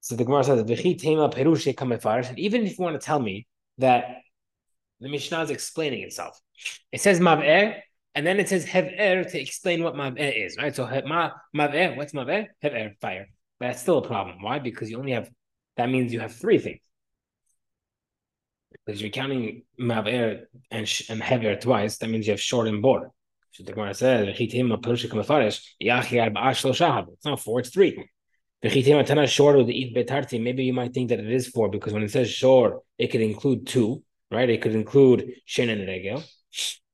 So 0.00 0.16
the 0.16 0.24
Gemara 0.24 0.44
says, 0.44 0.60
even 0.70 0.96
if 2.66 2.78
you 2.78 2.84
want 2.84 3.00
to 3.00 3.04
tell 3.04 3.20
me 3.20 3.46
that 3.78 4.22
the 5.00 5.08
Mishnah 5.10 5.42
is 5.42 5.50
explaining 5.50 6.02
itself, 6.02 6.40
it 6.90 7.02
says 7.02 7.20
mav'eh, 7.20 7.80
and 8.14 8.26
then 8.26 8.40
it 8.40 8.48
says 8.48 8.64
hev'er 8.64 9.30
to 9.30 9.40
explain 9.40 9.82
what 9.84 9.94
mav'eh 9.94 10.46
is, 10.46 10.56
right? 10.56 10.74
So 10.74 10.86
mav'eh, 10.86 11.96
what's 11.96 12.14
mav'eh? 12.14 12.46
Hev'er, 12.62 12.94
fire. 13.00 13.26
But 13.58 13.66
that's 13.66 13.82
still 13.82 13.98
a 13.98 14.06
problem. 14.06 14.40
Why? 14.42 14.58
Because 14.58 14.90
you 14.90 14.98
only 14.98 15.12
have 15.12 15.30
that 15.80 15.88
means 15.88 16.12
you 16.12 16.20
have 16.20 16.34
three 16.34 16.58
things. 16.58 16.80
Because 18.84 19.00
you're 19.00 19.10
counting 19.10 19.62
Mav'er 19.80 20.42
and, 20.70 21.02
and 21.08 21.22
Hever 21.22 21.56
twice, 21.56 21.96
that 21.98 22.10
means 22.10 22.26
you 22.26 22.32
have 22.32 22.40
shor 22.40 22.66
and 22.66 22.82
bor. 22.82 23.12
So 23.52 23.64
the 23.64 23.72
Gemara 23.72 23.94
says, 23.94 24.28
it's 24.38 24.54
not 27.24 27.40
four, 27.40 27.60
it's 27.60 27.70
three. 27.70 28.08
Maybe 28.62 28.80
you 30.64 30.72
might 30.74 30.92
think 30.92 31.08
that 31.08 31.18
it 31.18 31.32
is 31.32 31.48
four 31.48 31.70
because 31.70 31.92
when 31.94 32.02
it 32.02 32.10
says 32.10 32.30
shor, 32.30 32.82
it 32.98 33.08
could 33.08 33.22
include 33.22 33.66
two, 33.66 34.02
right? 34.30 34.50
It 34.50 34.60
could 34.60 34.74
include 34.74 35.32
shen 35.46 35.70
and 35.70 35.88
regel. 35.88 36.22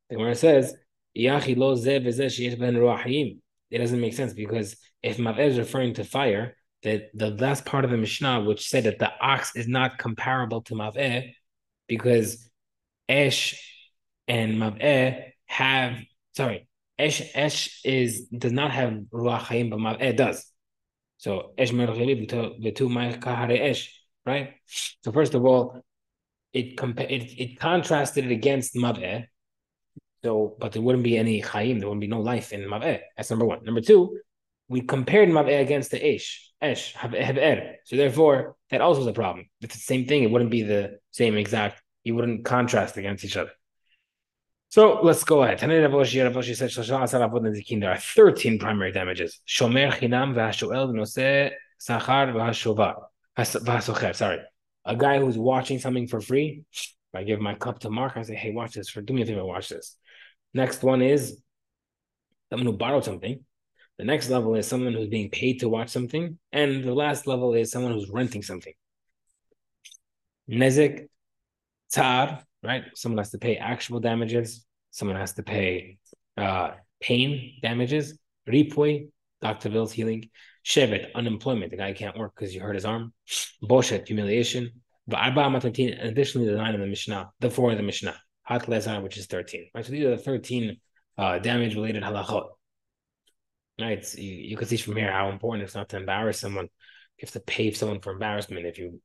The 0.08 0.16
Gemara 0.16 0.36
says, 0.36 0.74
it 1.14 1.28
doesn't 3.78 4.00
make 4.00 4.14
sense 4.14 4.32
because 4.32 4.76
if 5.02 5.18
Mav'er 5.18 5.46
is 5.46 5.58
referring 5.58 5.94
to 5.94 6.04
fire, 6.04 6.56
that 6.86 7.10
the 7.14 7.30
last 7.30 7.64
part 7.64 7.84
of 7.84 7.90
the 7.90 7.96
Mishnah, 7.96 8.44
which 8.44 8.68
said 8.68 8.84
that 8.84 9.00
the 9.00 9.10
ox 9.20 9.56
is 9.56 9.66
not 9.66 9.98
comparable 9.98 10.62
to 10.62 10.74
Mav'eh, 10.74 11.32
because 11.88 12.48
Esh 13.08 13.60
and 14.28 14.56
Mav'eh 14.56 15.32
have, 15.46 15.98
sorry, 16.36 16.68
Esh 16.98 17.22
Esh 17.34 17.80
is 17.84 18.28
does 18.28 18.52
not 18.52 18.70
have 18.70 18.92
Ruach 19.12 19.40
Chaim, 19.40 19.70
but 19.70 19.80
Mav'eh 19.80 20.16
does. 20.16 20.46
So 21.18 21.54
Esh 21.58 21.72
Esh, 21.72 21.74
right? 24.24 24.54
So 25.04 25.12
first 25.12 25.34
of 25.34 25.44
all, 25.44 25.84
it 26.52 26.76
compa- 26.76 27.10
it, 27.10 27.32
it 27.36 27.58
contrasted 27.58 28.26
it 28.26 28.32
against 28.32 28.76
Mav'eh. 28.76 29.26
So, 30.24 30.56
but 30.58 30.72
there 30.72 30.82
wouldn't 30.82 31.04
be 31.04 31.18
any 31.18 31.40
Chaim, 31.40 31.80
there 31.80 31.88
wouldn't 31.88 32.00
be 32.00 32.06
no 32.06 32.20
life 32.20 32.52
in 32.52 32.62
Mav'eh. 32.62 33.00
That's 33.16 33.30
number 33.30 33.44
one. 33.44 33.64
Number 33.64 33.80
two, 33.80 34.18
we 34.68 34.80
compared 34.80 35.28
Mav'eh 35.28 35.60
against 35.60 35.90
the 35.90 36.04
Esh, 36.04 36.50
Esh, 36.60 36.94
Hever. 36.94 37.74
So 37.84 37.96
therefore, 37.96 38.56
that 38.70 38.80
also 38.80 39.02
is 39.02 39.06
a 39.06 39.12
problem. 39.12 39.48
It's 39.60 39.74
the 39.74 39.80
same 39.80 40.06
thing. 40.06 40.22
It 40.24 40.30
wouldn't 40.30 40.50
be 40.50 40.62
the 40.62 40.98
same 41.10 41.36
exact. 41.36 41.82
You 42.04 42.14
wouldn't 42.14 42.44
contrast 42.44 42.96
against 42.96 43.24
each 43.24 43.36
other. 43.36 43.50
So 44.68 45.00
let's 45.02 45.24
go 45.24 45.42
ahead. 45.42 45.58
There 45.60 45.94
are 47.90 47.98
13 47.98 48.58
primary 48.58 48.92
damages. 48.92 49.40
Shomer 49.46 49.92
chinam. 49.92 50.34
Sorry. 54.16 54.40
A 54.84 54.96
guy 54.96 55.18
who's 55.18 55.38
watching 55.38 55.78
something 55.78 56.06
for 56.08 56.20
free. 56.20 56.62
I 57.14 57.22
give 57.22 57.40
my 57.40 57.54
cup 57.54 57.78
to 57.80 57.90
Mark. 57.90 58.16
I 58.16 58.22
say, 58.22 58.34
hey, 58.34 58.52
watch 58.52 58.74
this. 58.74 58.88
For 58.90 59.00
Do 59.00 59.14
me 59.14 59.22
a 59.22 59.26
favor, 59.26 59.44
watch 59.44 59.68
this. 59.68 59.96
Next 60.52 60.82
one 60.82 61.00
is 61.00 61.40
someone 62.50 62.66
who 62.66 62.72
borrowed 62.76 63.04
something 63.04 63.44
the 63.98 64.04
next 64.04 64.28
level 64.28 64.54
is 64.54 64.66
someone 64.66 64.92
who's 64.92 65.08
being 65.08 65.30
paid 65.30 65.60
to 65.60 65.68
watch 65.68 65.88
something. 65.88 66.38
And 66.52 66.84
the 66.84 66.94
last 66.94 67.26
level 67.26 67.54
is 67.54 67.70
someone 67.70 67.92
who's 67.92 68.10
renting 68.10 68.42
something. 68.42 68.74
Nezik, 70.50 71.08
tar, 71.92 72.42
right? 72.62 72.84
Someone 72.94 73.18
has 73.18 73.30
to 73.30 73.38
pay 73.38 73.56
actual 73.56 74.00
damages. 74.00 74.64
Someone 74.90 75.16
has 75.16 75.32
to 75.34 75.42
pay 75.42 75.98
uh, 76.36 76.70
pain 77.00 77.58
damages, 77.62 78.18
ripui, 78.48 79.08
Dr. 79.42 79.68
Bill's 79.70 79.92
healing, 79.92 80.30
shevet, 80.64 81.12
unemployment, 81.14 81.70
the 81.70 81.76
guy 81.76 81.92
can't 81.92 82.16
work 82.16 82.32
because 82.34 82.54
you 82.54 82.60
hurt 82.60 82.74
his 82.74 82.84
arm, 82.84 83.12
boshet, 83.62 84.06
humiliation, 84.06 84.70
additionally 85.12 86.48
the 86.48 86.56
nine 86.56 86.74
of 86.74 86.80
the 86.80 86.86
Mishnah, 86.86 87.30
the 87.40 87.50
four 87.50 87.70
of 87.70 87.76
the 87.76 87.82
Mishnah, 87.82 88.16
hat 88.42 88.62
lezar, 88.62 89.02
which 89.02 89.16
is 89.16 89.26
13. 89.26 89.70
Right, 89.74 89.84
so 89.84 89.92
these 89.92 90.04
are 90.04 90.10
the 90.10 90.18
13 90.18 90.76
uh, 91.18 91.38
damage 91.38 91.74
related 91.74 92.02
halachot. 92.02 92.48
Right, 93.78 94.04
so 94.04 94.18
you, 94.18 94.32
you 94.32 94.56
can 94.56 94.68
see 94.68 94.78
from 94.78 94.96
here 94.96 95.12
how 95.12 95.28
important 95.28 95.64
it's 95.64 95.74
not 95.74 95.90
to 95.90 95.98
embarrass 95.98 96.40
someone. 96.40 96.64
You 96.64 97.22
have 97.22 97.32
to 97.32 97.40
pay 97.40 97.70
someone 97.72 98.00
for 98.00 98.12
embarrassment 98.12 98.64
if 98.64 98.78
you 98.78 99.02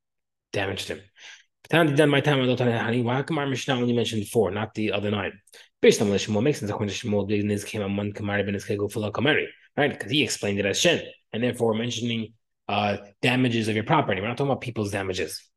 damaged 0.54 0.88
him. 0.88 1.02
done 1.70 2.10
my 2.10 2.22
time. 2.22 2.40
Why 3.04 3.24
come 3.24 3.38
our 3.38 3.46
Mishnah 3.48 3.76
only 3.76 3.94
mentioned 3.94 4.28
four, 4.30 4.50
not 4.52 4.74
the 4.74 4.94
other 4.94 5.12
nine? 5.12 5.34
Based 5.82 6.02
on 6.02 6.10
what 6.10 6.42
makes 6.42 6.60
sense. 6.60 6.72
Came 6.72 7.12
kamari 8.14 8.46
kamari, 9.12 9.46
right? 9.76 9.92
Because 9.92 10.12
he 10.12 10.24
explained 10.24 10.60
it 10.60 10.66
as 10.66 10.80
shen, 10.80 11.02
and 11.34 11.44
therefore 11.44 11.74
mentioning 11.74 12.34
uh, 12.70 12.98
damages 13.22 13.68
of 13.68 13.76
your 13.76 13.84
property. 13.84 14.22
We're 14.22 14.28
not 14.28 14.38
talking 14.38 14.52
about 14.52 14.62
people's 14.62 14.92
damages. 14.92 15.50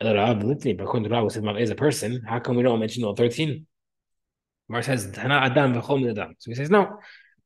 But 0.00 0.16
is 0.16 1.70
a 1.70 1.74
person. 1.76 2.22
How 2.26 2.40
come 2.40 2.56
we 2.56 2.62
don't 2.64 2.80
mention 2.80 3.04
all 3.04 3.14
thirteen? 3.14 3.66
Mar 4.68 4.82
says 4.82 5.12
adam 5.16 5.74
adam. 6.18 6.34
So 6.38 6.50
he 6.50 6.54
says 6.54 6.70
no. 6.70 6.98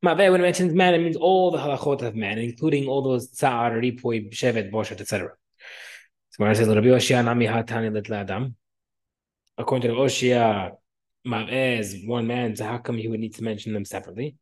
Ma'aveh, 0.05 0.31
when 0.31 0.41
it 0.41 0.43
mentions 0.43 0.73
man, 0.73 0.93
it 0.93 0.99
means 0.99 1.17
all 1.17 1.49
the 1.49 1.57
halachot 1.57 2.03
of 2.03 2.15
man, 2.15 2.37
including 2.37 2.87
all 2.87 3.01
those 3.01 3.29
tsar, 3.29 3.71
ripoy, 3.71 4.31
shevet, 4.31 4.71
boshet, 4.71 5.01
etc. 5.01 5.31
So 6.29 6.43
Mar 6.43 6.53
says, 6.53 6.67
Rabbi 6.67 6.87
Oshia 6.87 7.25
nami 7.25 7.47
hatani 7.47 7.91
lit 7.91 8.11
adam. 8.11 8.55
According 9.57 9.89
to 9.89 9.95
the 9.95 10.01
Oshia, 10.01 10.71
Ma'aveh 11.27 11.79
is 11.79 12.03
one 12.05 12.27
man, 12.27 12.55
so 12.55 12.65
how 12.65 12.77
come 12.77 12.97
he 12.97 13.07
would 13.07 13.19
need 13.19 13.33
to 13.35 13.43
mention 13.43 13.73
them 13.73 13.85
separately? 13.85 14.35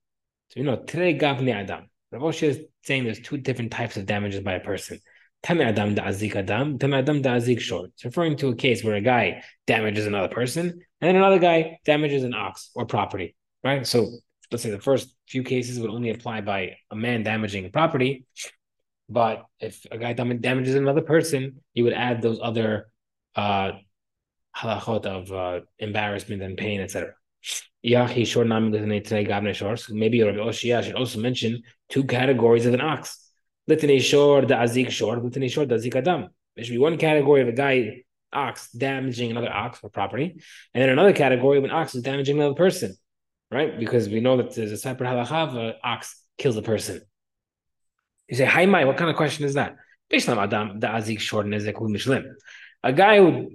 So 0.49 0.59
you 0.59 0.65
know, 0.65 0.75
today 0.75 1.17
gavni 1.17 1.53
adam. 1.53 1.89
Rav 2.11 2.21
Oshia 2.21 2.49
is 2.49 2.59
saying 2.83 3.05
there's 3.05 3.21
two 3.21 3.37
different 3.37 3.71
types 3.71 3.95
of 3.95 4.05
damages 4.05 4.41
by 4.41 4.53
a 4.53 4.59
person. 4.59 4.99
Tame 5.41 5.61
adam 5.61 5.95
da 5.95 6.03
da'azik 6.03 6.35
adam, 6.35 6.77
tame 6.79 6.95
adam 6.95 7.21
da 7.21 7.35
da'azik 7.35 7.61
short. 7.61 7.91
It's 7.93 8.03
referring 8.03 8.35
to 8.37 8.49
a 8.49 8.55
case 8.55 8.83
where 8.83 8.95
a 8.95 9.01
guy 9.01 9.43
damages 9.67 10.05
another 10.05 10.27
person, 10.27 10.65
and 10.65 10.81
then 10.99 11.15
another 11.15 11.39
guy 11.39 11.79
damages 11.85 12.23
an 12.23 12.33
ox 12.33 12.71
or 12.75 12.85
property, 12.85 13.35
right? 13.63 13.87
So 13.87 14.09
let's 14.51 14.63
say 14.63 14.69
the 14.69 14.79
first 14.79 15.15
few 15.27 15.43
cases 15.43 15.79
would 15.79 15.89
only 15.89 16.09
apply 16.09 16.41
by 16.41 16.77
a 16.91 16.95
man 16.95 17.23
damaging 17.23 17.71
property, 17.71 18.25
but 19.09 19.45
if 19.59 19.85
a 19.91 19.97
guy 19.97 20.13
damages 20.13 20.75
another 20.75 21.01
person, 21.01 21.61
you 21.73 21.83
would 21.83 21.93
add 21.93 22.21
those 22.21 22.39
other 22.41 22.87
uh, 23.35 23.73
halachot 24.55 25.05
of 25.05 25.31
uh, 25.31 25.65
embarrassment 25.79 26.41
and 26.41 26.57
pain, 26.57 26.81
etc. 26.81 27.13
Yahi 27.83 28.25
short 28.25 28.47
So 28.47 29.93
maybe 29.93 30.23
Rabbi 30.23 30.37
Oshia 30.39 30.83
should 30.83 30.95
also 30.95 31.19
mention 31.19 31.61
two 31.89 32.03
categories 32.03 32.65
of 32.65 32.73
an 32.73 32.81
ox. 32.81 33.21
Litany 33.67 33.99
short, 33.99 34.47
the 34.47 34.55
azik 34.55 34.89
short, 34.89 35.23
litany 35.23 35.49
short, 35.49 35.69
the 35.69 35.75
azik 35.75 35.95
adam. 35.95 36.29
There 36.55 36.65
should 36.65 36.71
be 36.71 36.79
one 36.79 36.97
category 36.97 37.41
of 37.41 37.47
a 37.47 37.51
guy 37.51 38.03
ox 38.33 38.71
damaging 38.71 39.31
another 39.31 39.51
ox 39.51 39.79
or 39.83 39.89
property, 39.89 40.39
and 40.73 40.81
then 40.81 40.89
another 40.89 41.13
category 41.13 41.57
of 41.57 41.63
an 41.63 41.71
ox 41.71 41.93
is 41.95 42.01
damaging 42.01 42.37
another 42.37 42.55
person 42.55 42.97
right? 43.55 43.79
Because 43.79 44.09
we 44.09 44.19
know 44.19 44.35
that 44.37 44.53
there's 44.53 44.73
a 44.73 44.77
separate 44.77 45.07
halacha 45.07 45.47
of 45.47 45.55
an 45.55 45.73
ox 45.81 46.21
kills 46.37 46.57
a 46.57 46.61
person. 46.61 47.01
You 48.27 48.35
say, 48.35 48.45
Hi, 48.45 48.65
Mai, 48.65 48.83
what 48.83 48.97
kind 48.97 49.09
of 49.09 49.15
question 49.15 49.45
is 49.45 49.53
that? 49.53 49.77
A 52.83 52.93
guy 52.93 53.17
who, 53.17 53.51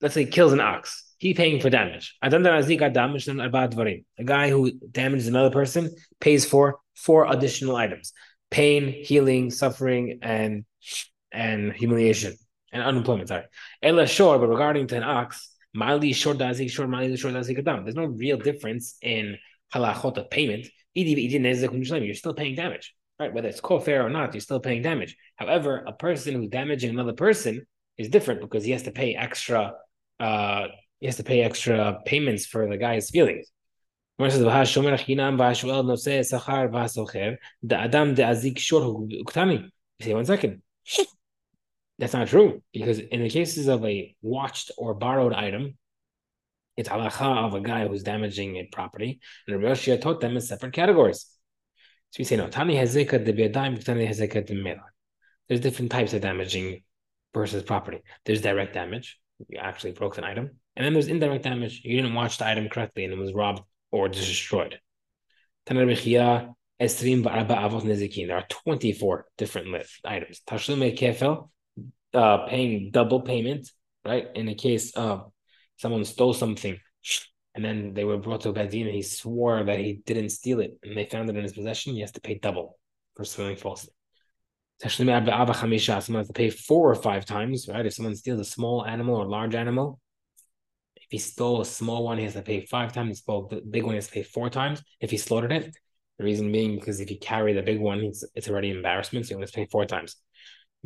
let's 0.00 0.14
say, 0.14 0.24
kills 0.24 0.54
an 0.54 0.60
ox, 0.60 1.14
he 1.18 1.34
paying 1.34 1.60
for 1.60 1.68
damage. 1.68 2.16
A 2.22 2.30
guy 4.24 4.50
who 4.50 4.72
damages 4.90 5.28
another 5.28 5.50
person 5.50 5.94
pays 6.18 6.46
for 6.46 6.78
four 6.94 7.30
additional 7.30 7.76
items 7.76 8.12
pain, 8.50 9.04
healing, 9.04 9.50
suffering, 9.50 10.18
and 10.22 10.64
and 11.30 11.72
humiliation 11.72 12.34
and 12.72 12.82
unemployment. 12.82 13.28
Sorry. 13.28 13.44
Ella 13.82 14.06
short, 14.06 14.40
but 14.40 14.48
regarding 14.48 14.86
to 14.88 14.96
an 14.96 15.04
ox, 15.04 15.49
Mali 15.74 16.12
short 16.12 16.38
short 16.38 16.88
mali 16.88 17.16
short. 17.16 17.34
There's 17.34 17.94
no 17.94 18.04
real 18.06 18.36
difference 18.38 18.96
in 19.02 19.38
halachot 19.74 20.18
of 20.18 20.30
payment. 20.30 20.66
You're 20.94 22.14
still 22.14 22.34
paying 22.34 22.56
damage, 22.56 22.94
right? 23.18 23.32
Whether 23.32 23.48
it's 23.48 23.60
kofar 23.60 24.04
or 24.04 24.10
not, 24.10 24.34
you're 24.34 24.40
still 24.40 24.60
paying 24.60 24.82
damage. 24.82 25.16
However, 25.36 25.84
a 25.86 25.92
person 25.92 26.34
who's 26.34 26.48
damaging 26.48 26.90
another 26.90 27.12
person 27.12 27.66
is 27.96 28.08
different 28.08 28.40
because 28.40 28.64
he 28.64 28.72
has 28.72 28.82
to 28.84 28.90
pay 28.90 29.14
extra. 29.14 29.74
Uh, 30.18 30.66
he 30.98 31.06
has 31.06 31.16
to 31.16 31.22
pay 31.22 31.42
extra 31.42 32.00
payments 32.04 32.46
for 32.46 32.68
the 32.68 32.76
guy's 32.76 33.10
feelings. 33.10 33.50
Say 40.02 40.12
one 40.14 40.26
second. 40.26 40.62
That's 42.00 42.14
not 42.14 42.28
true 42.28 42.62
because 42.72 42.98
in 42.98 43.22
the 43.22 43.28
cases 43.28 43.68
of 43.68 43.84
a 43.84 44.16
watched 44.22 44.70
or 44.78 44.94
borrowed 44.94 45.34
item, 45.34 45.76
it's 46.74 46.88
halacha 46.88 47.46
of 47.46 47.54
a 47.54 47.60
guy 47.60 47.86
who's 47.86 48.02
damaging 48.02 48.56
a 48.56 48.64
property, 48.72 49.20
and 49.46 49.62
Rabbi 49.62 49.74
Yoshia 49.74 50.00
taught 50.00 50.18
them 50.18 50.34
in 50.34 50.40
separate 50.40 50.72
categories. 50.72 51.26
So 52.12 52.16
we 52.20 52.24
say 52.24 52.36
no, 52.36 52.48
tani 52.48 52.74
hezeka 52.74 53.22
de 53.22 53.32
be'adayim, 53.34 53.84
tani 53.84 54.06
hezeka 54.06 54.46
de 54.46 54.76
There's 55.46 55.60
different 55.60 55.92
types 55.92 56.14
of 56.14 56.22
damaging 56.22 56.82
versus 57.34 57.62
property. 57.64 58.00
There's 58.24 58.40
direct 58.40 58.72
damage, 58.72 59.20
you 59.48 59.58
actually 59.58 59.92
broke 59.92 60.16
an 60.16 60.24
item, 60.24 60.52
and 60.76 60.86
then 60.86 60.94
there's 60.94 61.08
indirect 61.08 61.44
damage, 61.44 61.82
you 61.84 61.96
didn't 61.96 62.14
watch 62.14 62.38
the 62.38 62.46
item 62.46 62.70
correctly 62.70 63.04
and 63.04 63.12
it 63.12 63.18
was 63.18 63.34
robbed 63.34 63.62
or 63.90 64.08
destroyed. 64.08 64.80
There 65.66 65.76
are 65.78 66.56
24 68.48 69.26
different 69.36 69.86
items. 70.02 70.40
Tashlume 70.48 70.96
kefel, 70.96 71.50
uh, 72.14 72.46
paying 72.46 72.90
double 72.90 73.20
payment, 73.20 73.70
right? 74.04 74.28
In 74.34 74.46
the 74.46 74.54
case 74.54 74.92
of 74.92 75.30
someone 75.76 76.04
stole 76.04 76.34
something 76.34 76.78
and 77.54 77.64
then 77.64 77.94
they 77.94 78.04
were 78.04 78.18
brought 78.18 78.42
to 78.42 78.52
Bedin 78.52 78.86
and 78.86 78.94
he 78.94 79.02
swore 79.02 79.64
that 79.64 79.78
he 79.78 80.02
didn't 80.06 80.30
steal 80.30 80.60
it 80.60 80.78
and 80.82 80.96
they 80.96 81.06
found 81.06 81.28
it 81.30 81.36
in 81.36 81.42
his 81.42 81.52
possession, 81.52 81.94
he 81.94 82.00
has 82.00 82.12
to 82.12 82.20
pay 82.20 82.38
double 82.38 82.78
for 83.16 83.24
swearing 83.24 83.56
falsely. 83.56 83.92
Someone 84.82 85.26
has 85.26 86.26
to 86.26 86.32
pay 86.32 86.48
four 86.48 86.90
or 86.90 86.94
five 86.94 87.26
times, 87.26 87.68
right? 87.68 87.84
If 87.84 87.94
someone 87.94 88.16
steals 88.16 88.40
a 88.40 88.44
small 88.44 88.86
animal 88.86 89.16
or 89.16 89.26
large 89.26 89.54
animal, 89.54 90.00
if 90.96 91.06
he 91.10 91.18
stole 91.18 91.60
a 91.60 91.66
small 91.66 92.04
one, 92.04 92.16
he 92.18 92.24
has 92.24 92.32
to 92.34 92.42
pay 92.42 92.64
five 92.64 92.92
times. 92.92 93.08
He 93.08 93.14
stole 93.16 93.48
the 93.48 93.60
big 93.60 93.82
one, 93.82 93.92
he 93.92 93.96
has 93.96 94.06
to 94.06 94.12
pay 94.12 94.22
four 94.22 94.48
times 94.48 94.82
if 95.00 95.10
he 95.10 95.18
slaughtered 95.18 95.52
it. 95.52 95.76
The 96.18 96.24
reason 96.24 96.50
being 96.52 96.76
because 96.76 97.00
if 97.00 97.10
you 97.10 97.18
carry 97.18 97.52
the 97.52 97.62
big 97.62 97.80
one, 97.80 98.00
it's, 98.00 98.24
it's 98.34 98.48
already 98.48 98.70
embarrassment, 98.70 99.26
so 99.26 99.38
you 99.38 99.44
to 99.44 99.52
pay 99.52 99.66
four 99.70 99.86
times. 99.86 100.16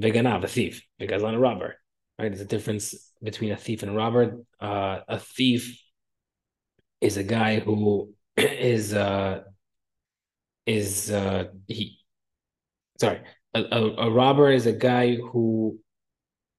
Veganav, 0.00 0.44
a 0.44 0.48
thief, 0.48 0.83
Vegazlan, 1.00 1.35
a 1.35 1.38
robber. 1.38 1.76
Right? 2.18 2.28
There's 2.28 2.40
a 2.40 2.46
difference 2.46 3.12
between 3.22 3.52
a 3.52 3.57
thief 3.57 3.83
and 3.83 3.92
a 3.92 3.94
robber. 3.94 4.40
Uh, 4.61 5.00
a 5.09 5.18
thief 5.18 5.80
is 7.00 7.16
a 7.16 7.24
guy 7.24 7.61
who 7.61 8.12
is 8.37 8.94
uh, 8.94 9.42
is 10.66 11.11
uh, 11.11 11.44
he. 11.66 11.98
Sorry, 13.00 13.20
a, 13.54 13.61
a, 13.61 14.07
a 14.07 14.11
robber 14.11 14.50
is 14.50 14.66
a 14.66 14.72
guy 14.72 15.16
who 15.16 15.78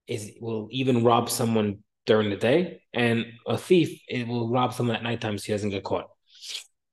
is 0.07 0.33
will 0.39 0.67
even 0.71 1.03
rob 1.03 1.29
someone 1.29 1.79
during 2.05 2.29
the 2.29 2.35
day, 2.35 2.81
and 2.93 3.25
a 3.47 3.57
thief 3.57 4.01
it 4.07 4.27
will 4.27 4.49
rob 4.49 4.73
someone 4.73 4.95
at 4.95 5.03
nighttime 5.03 5.37
so 5.37 5.45
he 5.47 5.53
doesn't 5.53 5.69
get 5.69 5.83
caught. 5.83 6.05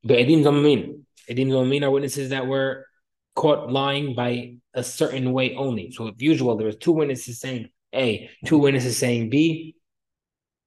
But 0.05 0.18
edim 0.18 0.42
zamamin, 0.42 1.02
edim 1.28 1.48
zamamin 1.48 1.83
are 1.83 1.90
witnesses 1.90 2.31
that 2.31 2.46
were 2.46 2.87
caught 3.35 3.71
lying 3.71 4.14
by 4.14 4.57
a 4.75 4.83
certain 4.83 5.33
way 5.33 5.55
only. 5.55 5.90
So 5.92 6.07
if 6.09 6.21
usual, 6.21 6.57
there 6.57 6.66
was 6.66 6.77
two 6.77 6.92
witnesses 6.92 7.40
saying 7.40 7.68
A, 7.95 8.31
two 8.45 8.59
witnesses 8.59 8.97
saying 8.97 9.31
B, 9.31 9.77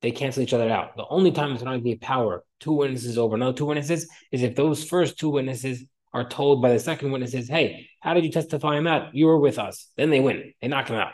they 0.01 0.11
cancel 0.11 0.43
each 0.43 0.53
other 0.53 0.69
out. 0.69 0.95
The 0.97 1.05
only 1.09 1.31
time 1.31 1.53
it's 1.53 1.63
going 1.63 1.79
to 1.79 1.83
be 1.83 1.95
power, 1.95 2.43
two 2.59 2.73
witnesses 2.73 3.17
over 3.17 3.35
another 3.35 3.57
two 3.57 3.65
witnesses, 3.65 4.07
is 4.31 4.43
if 4.43 4.55
those 4.55 4.83
first 4.83 5.17
two 5.17 5.29
witnesses 5.29 5.83
are 6.13 6.27
told 6.27 6.61
by 6.61 6.71
the 6.71 6.79
second 6.79 7.11
witnesses, 7.11 7.47
hey, 7.49 7.89
how 7.99 8.13
did 8.13 8.23
you 8.23 8.31
testify 8.31 8.77
on 8.77 8.83
that? 8.85 9.15
You 9.15 9.25
were 9.25 9.39
with 9.39 9.59
us. 9.59 9.89
Then 9.97 10.09
they 10.11 10.19
win. 10.19 10.53
They 10.61 10.67
knock 10.67 10.87
them 10.87 10.97
out. 10.97 11.13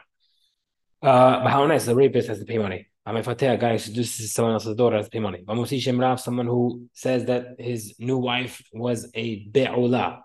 Uh, 1.01 1.43
but 1.43 1.49
how 1.49 1.65
nice 1.65 1.85
the 1.85 1.95
rapist 1.95 2.27
has 2.27 2.39
to 2.39 2.45
pay 2.45 2.57
money. 2.57 2.87
I'm 3.03 3.17
a 3.17 3.23
guy 3.23 3.71
who 3.71 3.79
seduces 3.79 4.31
someone 4.31 4.53
else's 4.53 4.75
daughter 4.75 4.97
has 4.97 5.07
to 5.07 5.09
pay 5.09 5.19
money. 5.19 5.43
Someone 5.47 6.47
who 6.47 6.87
says 6.93 7.25
that 7.25 7.55
his 7.57 7.95
new 7.97 8.17
wife 8.17 8.61
was 8.71 9.09
a 9.15 9.47
be'ula, 9.49 10.21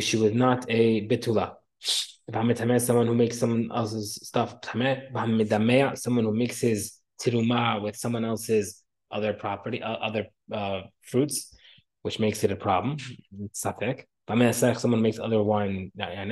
she 0.00 0.16
was 0.16 0.32
not 0.32 0.66
a 0.68 1.06
betula. 1.08 1.54
Someone 2.30 3.06
who 3.06 3.14
makes 3.14 3.38
someone 3.38 3.70
else's 3.74 4.18
stuff 4.22 4.60
someone 4.62 6.24
who 6.24 6.34
mixes 6.34 7.00
tiruma 7.20 7.82
with 7.82 7.96
someone 7.96 8.24
else's 8.24 8.82
other 9.10 9.32
property, 9.32 9.82
uh, 9.82 9.94
other 9.94 10.26
uh, 10.52 10.82
fruits, 11.02 11.54
which 12.02 12.18
makes 12.20 12.44
it 12.44 12.52
a 12.52 12.56
problem. 12.56 12.98
Someone 13.50 15.00
makes 15.00 15.18
other 15.18 15.42
wine. 15.42 15.90
And 15.98 16.30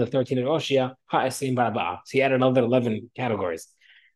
the 0.00 0.06
13 0.06 0.38
of 0.38 0.44
Oshia, 0.46 0.94
so 1.10 1.46
he 2.10 2.22
added 2.22 2.34
another 2.34 2.62
11 2.62 3.10
categories. 3.14 3.68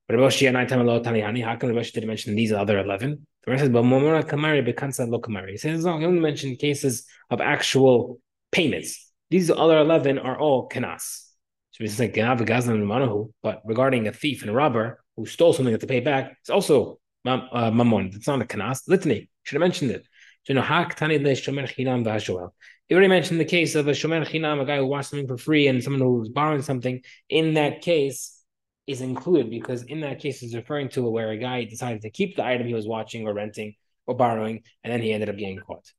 But 0.09 0.17
Rashi 0.17 0.49
and 0.49 0.57
Aitam 0.57 0.85
Lo 0.85 1.01
Tanihani, 1.01 1.45
how 1.45 1.57
come 1.57 1.71
Rashi 1.71 1.93
didn't 1.93 2.09
mention 2.09 2.35
these 2.35 2.53
other 2.53 2.79
11? 2.79 3.27
The 3.45 3.51
rest 3.51 3.63
says, 3.63 3.71
but 3.71 3.85
Momona 3.85 4.23
Kamari 4.23 4.67
Bekansa 4.67 5.09
Lo. 5.09 5.21
He 5.49 5.57
says, 5.57 5.85
no, 5.85 5.99
he 5.99 6.05
only 6.05 6.21
mentioned 6.21 6.59
cases 6.59 7.07
of 7.31 7.41
actual 7.41 8.21
payments. 8.51 9.11
These 9.31 9.51
other 9.51 9.79
11 9.79 10.19
are 10.19 10.39
all 10.39 10.69
Kanas. 10.69 11.29
So 11.73 11.85
it's 11.85 11.99
like 11.99 12.15
Ganav 12.15 12.41
Gazlan 12.41 12.75
and 12.75 13.33
but 13.43 13.63
regarding 13.65 14.07
a 14.07 14.13
thief 14.13 14.43
and 14.43 14.51
a 14.51 14.53
robber 14.53 15.03
who 15.17 15.25
stole 15.25 15.53
something 15.55 15.77
to 15.77 15.87
pay 15.87 16.01
back, 16.01 16.37
it's 16.41 16.51
also 16.51 17.01
uh, 17.25 17.71
Mammon. 17.71 18.11
It's 18.15 18.27
not 18.27 18.43
a 18.43 18.45
Kanas. 18.45 18.83
Litany. 18.89 19.31
Should 19.45 19.57
have 19.57 19.61
mentioned 19.61 19.91
it. 19.91 20.03
So, 20.45 20.53
you 20.53 20.55
know, 20.57 20.63
Hak 20.63 20.97
Tani 20.97 21.19
Le 21.19 21.31
Shomer 21.31 21.65
Chinam 21.65 22.05
Vashoel. 22.05 22.51
He 22.89 22.95
already 22.95 23.09
mentioned 23.09 23.41
the 23.41 23.45
case 23.45 23.75
of 23.75 23.89
a 23.89 23.93
Shomer 23.93 24.27
Chinam, 24.27 24.61
a 24.61 24.65
guy 24.67 24.77
who 24.77 24.87
watched 24.87 25.11
something 25.11 25.29
for 25.29 25.39
free, 25.39 25.67
and 25.67 25.83
someone 25.83 26.03
who 26.03 26.19
was 26.19 26.29
borrowing 26.29 26.63
something. 26.63 27.01
In 27.29 27.55
that 27.55 27.81
case, 27.81 28.42
is 28.87 29.01
included 29.01 29.51
because 29.51 29.83
in 29.85 30.01
that 30.01 30.21
case 30.21 30.43
is 30.43 30.55
referring 30.55 30.89
to 30.91 31.03
where 31.03 31.31
a 31.31 31.37
guy 31.37 31.65
decided 31.65 32.03
to 32.03 32.11
keep 32.11 32.37
the 32.37 32.45
item 32.45 32.67
he 32.67 32.75
was 32.75 32.87
watching 32.87 33.27
or 33.27 33.35
renting 33.35 33.75
or 34.07 34.17
borrowing, 34.17 34.63
and 34.83 34.93
then 34.93 35.01
he 35.01 35.13
ended 35.13 35.29
up 35.29 35.37
getting 35.37 35.59
caught. 35.59 35.93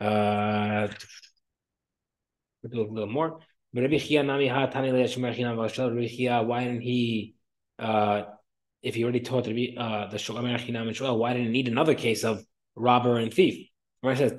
Uh, 0.00 0.88
we'll 2.62 2.70
do 2.70 2.82
a 2.82 2.92
little 2.92 3.08
more. 3.08 3.38
Why 3.72 3.82
didn't 3.82 4.00
he, 6.82 7.34
uh, 7.78 8.22
if 8.82 8.94
he 8.94 9.02
already 9.02 9.20
taught 9.20 9.48
uh, 9.48 10.08
the 10.08 10.18
Shomer 10.18 11.08
and 11.08 11.18
why 11.18 11.32
didn't 11.32 11.46
he 11.46 11.52
need 11.52 11.68
another 11.68 11.94
case 11.94 12.24
of 12.24 12.44
robber 12.74 13.16
and 13.16 13.32
thief? 13.32 13.68
He 14.02 14.08
wanted 14.08 14.34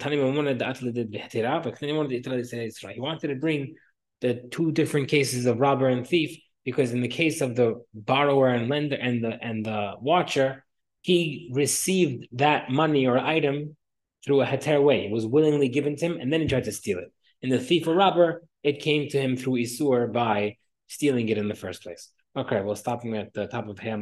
to 3.27 3.35
bring 3.35 3.75
the 4.21 4.33
two 4.51 4.71
different 4.71 5.07
cases 5.07 5.45
of 5.45 5.59
robber 5.59 5.87
and 5.87 6.05
thief 6.05 6.37
because 6.63 6.91
in 6.91 7.01
the 7.01 7.07
case 7.07 7.41
of 7.41 7.55
the 7.55 7.83
borrower 7.93 8.49
and 8.49 8.69
lender 8.69 8.95
and 8.95 9.23
the 9.23 9.37
and 9.41 9.65
the 9.65 9.93
watcher, 9.99 10.63
he 11.01 11.49
received 11.53 12.27
that 12.33 12.69
money 12.69 13.07
or 13.07 13.17
item 13.17 13.75
through 14.25 14.41
a 14.41 14.45
heter 14.45 14.81
way. 14.81 15.05
It 15.05 15.11
was 15.11 15.25
willingly 15.25 15.67
given 15.69 15.95
to 15.97 16.05
him, 16.05 16.17
and 16.19 16.31
then 16.31 16.41
he 16.41 16.47
tried 16.47 16.63
to 16.65 16.71
steal 16.71 16.99
it. 16.99 17.11
In 17.41 17.49
the 17.49 17.59
thief 17.59 17.87
or 17.87 17.95
robber, 17.95 18.43
it 18.63 18.81
came 18.81 19.09
to 19.09 19.19
him 19.19 19.35
through 19.35 19.55
isur 19.55 20.11
by 20.11 20.57
stealing 20.87 21.27
it 21.29 21.37
in 21.37 21.49
the 21.49 21.55
first 21.55 21.83
place. 21.83 22.09
Okay, 22.35 22.61
we'll 22.61 22.75
stop 22.75 23.05
at 23.05 23.33
the 23.33 23.47
top 23.47 23.67
of 23.67 23.79
Ham 23.79 24.01